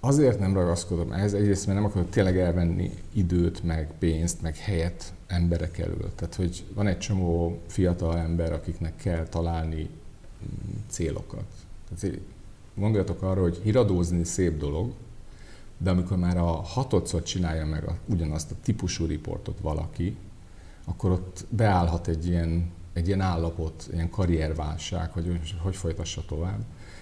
Azért 0.00 0.38
nem 0.38 0.54
ragaszkodom 0.54 1.12
ehhez, 1.12 1.34
egyrészt 1.34 1.66
mert 1.66 1.78
nem 1.78 1.88
akarok 1.88 2.10
tényleg 2.10 2.38
elvenni 2.38 2.90
időt, 3.12 3.62
meg 3.62 3.92
pénzt, 3.98 4.42
meg 4.42 4.56
helyet 4.56 5.12
emberek 5.26 5.78
elől. 5.78 6.14
Tehát, 6.14 6.34
hogy 6.34 6.64
van 6.74 6.86
egy 6.86 6.98
csomó 6.98 7.58
fiatal 7.66 8.18
ember, 8.18 8.52
akiknek 8.52 8.96
kell 8.96 9.26
találni 9.26 9.82
mm, 9.82 10.78
célokat. 10.88 11.44
Tehát 11.88 12.18
gondoljatok 12.74 13.22
arra, 13.22 13.40
hogy 13.40 13.60
híradózni 13.62 14.24
szép 14.24 14.58
dolog, 14.58 14.92
de 15.78 15.90
amikor 15.90 16.16
már 16.16 16.36
a 16.36 16.50
hatodszor 16.50 17.22
csinálja 17.22 17.66
meg 17.66 17.84
a, 17.84 17.96
ugyanazt 18.06 18.50
a 18.50 18.54
típusú 18.62 19.06
riportot 19.06 19.58
valaki, 19.60 20.16
akkor 20.84 21.10
ott 21.10 21.46
beállhat 21.48 22.08
egy 22.08 22.26
ilyen, 22.26 22.70
egy 22.92 23.06
ilyen 23.06 23.20
állapot, 23.20 23.88
ilyen 23.92 24.10
karrierválság, 24.10 25.12
hogy 25.12 25.40
hogy- 25.62 25.76
folytassa 25.76 26.22
tovább. 26.28 26.60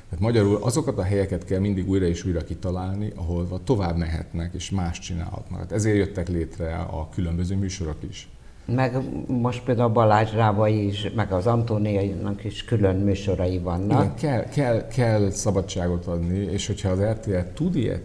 Tehát 0.08 0.24
magyarul 0.24 0.58
azokat 0.62 0.98
a 0.98 1.02
helyeket 1.02 1.44
kell 1.44 1.58
mindig 1.58 1.88
újra 1.88 2.06
és 2.06 2.24
újra 2.24 2.44
kitalálni, 2.44 3.12
ahol 3.16 3.60
tovább 3.64 3.96
mehetnek 3.96 4.54
és 4.54 4.70
más 4.70 4.98
csinálhatnak. 4.98 5.58
Hát 5.58 5.72
ezért 5.72 5.96
jöttek 5.96 6.28
létre 6.28 6.76
a 6.76 7.08
különböző 7.08 7.56
műsorok 7.56 7.96
is. 8.08 8.28
Meg 8.64 8.96
most 9.26 9.62
például 9.64 9.88
a 9.88 9.92
Balázs 9.92 10.32
Rábai 10.32 10.86
is, 10.86 11.10
meg 11.14 11.32
az 11.32 11.46
Antóniainak 11.46 12.44
is 12.44 12.64
külön 12.64 12.96
műsorai 12.96 13.58
vannak. 13.58 14.02
Igen, 14.02 14.14
kell, 14.14 14.48
kell, 14.48 14.86
kell 14.86 15.30
szabadságot 15.30 16.06
adni, 16.06 16.38
és 16.38 16.66
hogyha 16.66 16.88
az 16.88 17.00
RTL 17.00 17.38
tud 17.54 17.76
ilyet 17.76 18.02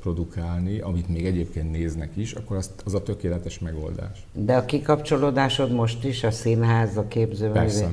produkálni, 0.00 0.78
amit 0.80 1.08
még 1.08 1.26
egyébként 1.26 1.70
néznek 1.70 2.16
is, 2.16 2.32
akkor 2.32 2.56
az, 2.56 2.70
az 2.84 2.94
a 2.94 3.02
tökéletes 3.02 3.58
megoldás. 3.58 4.26
De 4.32 4.56
a 4.56 4.64
kikapcsolódásod 4.64 5.72
most 5.72 6.04
is, 6.04 6.24
a 6.24 6.30
színház, 6.30 6.96
a 6.96 7.08
képzőművé? 7.08 7.58
Persze. 7.58 7.90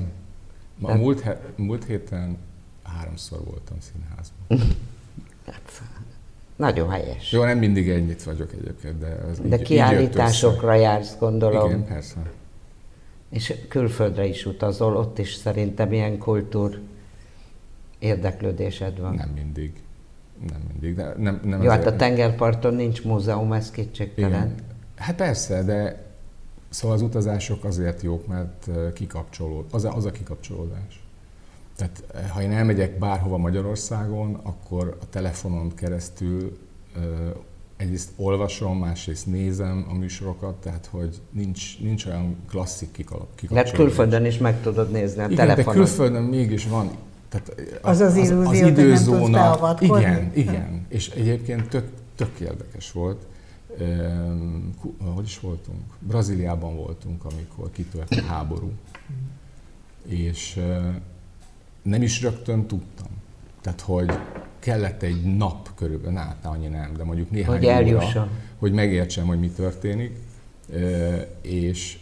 Ma, 0.78 0.88
Tehát- 0.88 1.02
múlt, 1.02 1.20
he, 1.20 1.40
múlt 1.56 1.86
héten 1.86 2.38
háromszor 2.84 3.44
voltam 3.44 3.78
színházban. 3.80 4.70
Hát, 5.46 5.82
nagyon 6.56 6.90
helyes. 6.90 7.32
Jó, 7.32 7.44
nem 7.44 7.58
mindig 7.58 7.90
ennyit 7.90 8.24
vagyok 8.24 8.52
egyébként, 8.54 9.00
de 9.00 9.08
ez 9.08 9.40
így, 9.40 9.48
De 9.50 9.56
így 9.56 9.62
kiállításokra 9.62 10.74
jársz, 10.74 11.10
jött 11.10 11.20
gondolom. 11.20 11.70
Igen, 11.70 11.86
persze. 11.86 12.32
És 13.30 13.54
külföldre 13.68 14.26
is 14.26 14.46
utazol, 14.46 14.96
ott 14.98 15.18
is 15.18 15.34
szerintem 15.34 15.94
ilyen 15.94 16.18
kultúr 16.18 16.80
érdeklődésed 18.00 19.00
van. 19.00 19.16
Nem 19.16 19.30
mindig. 19.30 19.74
Nem 20.50 20.60
mindig. 20.72 20.96
De 20.96 21.14
nem, 21.18 21.40
nem 21.44 21.62
Jó, 21.62 21.70
hát 21.70 21.86
a 21.86 21.96
tengerparton 21.96 22.74
nincs 22.74 23.04
múzeum, 23.04 23.54
ez 23.54 23.72
kétségtelen. 23.72 24.30
Igen. 24.30 24.56
Hát 24.96 25.16
persze, 25.16 25.64
de 25.64 26.06
szóval 26.70 26.96
az 26.96 27.02
utazások 27.02 27.64
azért 27.64 28.02
jók, 28.02 28.28
mert 28.28 28.70
kikapcsolód, 28.94 29.66
az 29.72 29.86
a, 29.86 29.96
az 29.96 30.06
a 30.06 30.12
kikapcsolódás. 30.12 31.04
Tehát 31.76 32.04
eh, 32.14 32.30
ha 32.30 32.42
én 32.42 32.52
elmegyek 32.52 32.98
bárhova 32.98 33.38
Magyarországon, 33.38 34.40
akkor 34.44 34.98
a 35.02 35.10
telefonon 35.10 35.76
keresztül 35.76 36.58
egyrészt 37.78 38.10
olvasom, 38.16 38.78
másrészt 38.78 39.26
nézem 39.26 39.86
a 39.90 39.94
műsorokat, 39.94 40.56
tehát 40.56 40.86
hogy 40.92 41.22
nincs, 41.32 41.80
nincs 41.80 42.06
olyan 42.06 42.36
klasszik 42.50 42.92
kikal- 42.92 43.20
Lehet 43.20 43.36
kikapcsolódás. 43.36 43.72
külföldön 43.72 44.26
is 44.26 44.38
meg 44.38 44.62
tudod 44.62 44.92
nézni 44.92 45.22
a 45.22 45.26
Igen, 45.26 45.36
de 45.36 45.54
telefonon. 45.54 45.74
külföldön 45.84 46.24
mégis 46.24 46.68
van. 46.68 46.90
Tehát 47.32 47.80
Az 47.82 48.00
az 48.00 48.16
illúzió, 48.16 48.44
hogy 48.44 48.58
nem 48.62 48.74
tudsz. 49.04 49.32
Igen, 49.82 50.32
igen. 50.34 50.86
És 50.90 51.10
egyébként 51.10 51.70
tök, 51.70 51.88
tök 52.16 52.40
érdekes 52.40 52.92
volt. 52.92 53.26
Ehm, 53.80 54.58
Hogy 55.16 55.26
is 55.26 55.40
voltunk? 55.40 55.80
Brazíliában 56.00 56.76
voltunk, 56.76 57.26
amikor 57.26 57.72
kitört 57.72 58.12
a 58.12 58.22
háború. 58.22 58.72
És 60.08 60.56
eh, 60.58 60.96
nem 61.82 62.02
is 62.02 62.22
rögtön 62.22 62.66
tudtam. 62.68 63.08
Tehát, 63.62 63.82
hogy 63.82 64.12
kellett 64.60 65.02
egy 65.02 65.36
nap 65.38 65.70
körülbelül, 65.76 66.18
hát 66.18 66.46
annyi 66.46 66.68
nem, 66.68 66.94
de 66.98 67.04
mondjuk 67.04 67.32
néhány 67.32 67.54
Hogy 67.54 67.94
óra, 67.94 68.30
hogy 68.60 68.72
megértsem, 68.72 69.26
hogy 69.28 69.40
mi 69.40 69.50
történik. 69.50 70.18
Ö, 70.74 71.16
És 71.42 72.00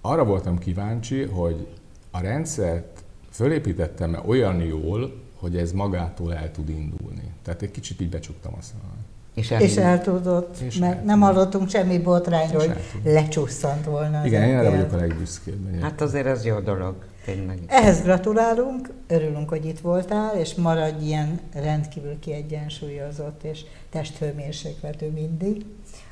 arra 0.00 0.24
voltam 0.24 0.58
kíváncsi, 0.58 1.22
hogy 1.22 1.66
a 2.10 2.20
rendszert 2.20 2.99
fölépítettem 3.30 4.14
-e 4.14 4.20
olyan 4.26 4.60
jól, 4.60 5.12
hogy 5.34 5.56
ez 5.56 5.72
magától 5.72 6.34
el 6.34 6.50
tud 6.52 6.68
indulni. 6.68 7.32
Tehát 7.44 7.62
egy 7.62 7.70
kicsit 7.70 8.00
így 8.00 8.08
becsuktam 8.10 8.52
a 8.58 8.62
szemem. 8.62 8.98
És, 9.34 9.50
És 9.50 9.76
el... 9.76 10.02
tudott, 10.02 10.58
És 10.58 10.76
mert 10.76 10.96
el 10.98 11.04
nem 11.04 11.20
hallottunk 11.20 11.68
semmi 11.70 11.98
botrányról, 11.98 12.66
hogy 12.66 12.76
lecsusszant 13.04 13.84
volna 13.84 14.20
az 14.20 14.26
Igen, 14.26 14.42
én 14.48 14.56
erre 14.58 14.70
vagyok 14.70 14.92
a 14.92 14.96
legbüszkébb. 14.96 15.54
egyébként. 15.60 15.82
Hát 15.82 16.00
azért 16.00 16.26
ez 16.26 16.44
jó 16.44 16.58
dolog, 16.58 16.94
tényleg. 17.24 17.58
Ehhez 17.66 18.02
gratulálunk, 18.02 18.90
örülünk, 19.06 19.48
hogy 19.48 19.64
itt 19.64 19.80
voltál, 19.80 20.36
és 20.36 20.54
maradj 20.54 21.04
ilyen 21.04 21.40
rendkívül 21.54 22.18
kiegyensúlyozott 22.18 23.42
és 23.42 23.60
testhőmérsékletű 23.90 25.06
mindig. 25.08 25.64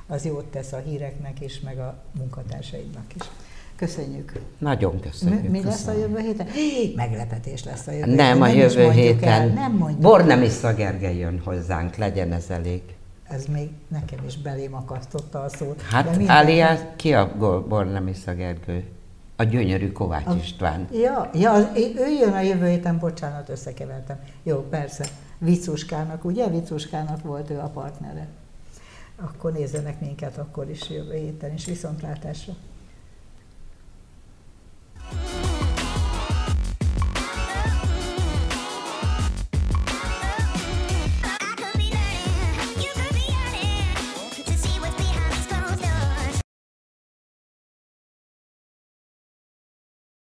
Az 0.06 0.24
jót 0.24 0.44
tesz 0.44 0.72
a 0.72 0.78
híreknek 0.78 1.40
is, 1.40 1.60
meg 1.60 1.78
a 1.78 2.02
munkatársaidnak 2.12 3.14
is. 3.14 3.22
Köszönjük. 3.78 4.32
Nagyon 4.58 4.94
Mi, 4.94 5.00
köszönjük. 5.00 5.48
mi 5.50 5.62
lesz 5.64 5.86
a 5.86 5.92
jövő 5.92 6.18
héten? 6.18 6.46
Hé, 6.46 6.92
meglepetés 6.96 7.64
lesz 7.64 7.86
a 7.86 7.92
jövő 7.92 8.14
Nem, 8.14 8.32
héten. 8.34 8.42
a 8.42 8.48
jövő 8.48 8.82
mondjuk 8.84 9.04
héten 9.04 9.28
El, 9.40 9.46
nem 9.46 9.72
mondjuk. 9.72 10.00
Bornemisza 10.00 10.74
Gergely 10.74 11.16
jön 11.16 11.40
hozzánk, 11.44 11.96
legyen 11.96 12.32
ez 12.32 12.44
elég. 12.48 12.82
Ez 13.28 13.44
még 13.46 13.68
nekem 13.88 14.18
is 14.26 14.36
belém 14.38 14.74
akasztotta 14.74 15.40
a 15.42 15.48
szót. 15.48 15.82
Hát 15.82 16.16
minden- 16.16 16.36
Áliás, 16.36 16.80
ki 16.96 17.14
a 17.14 17.36
Bornemisza 17.68 18.34
Gergő? 18.34 18.84
A 19.36 19.42
gyönyörű 19.42 19.92
Kovács 19.92 20.26
A- 20.26 20.34
István. 20.34 20.88
Ja, 20.92 21.30
ja, 21.34 21.70
ő 21.74 22.08
jön 22.20 22.32
a 22.32 22.40
jövő 22.40 22.68
héten, 22.68 22.98
bocsánat, 22.98 23.48
összekevertem. 23.48 24.18
Jó, 24.42 24.56
persze. 24.56 25.04
Vicuskának, 25.38 26.24
ugye? 26.24 26.48
Vicuskának 26.48 27.22
volt 27.22 27.50
ő 27.50 27.58
a 27.58 27.68
partnere. 27.68 28.26
Akkor 29.16 29.52
nézzenek 29.52 30.00
minket 30.00 30.38
akkor 30.38 30.70
is 30.70 30.90
jövő 30.90 31.14
héten 31.14 31.52
is, 31.54 31.64
viszontlátásra. 31.64 32.52
Bye. 35.10 35.57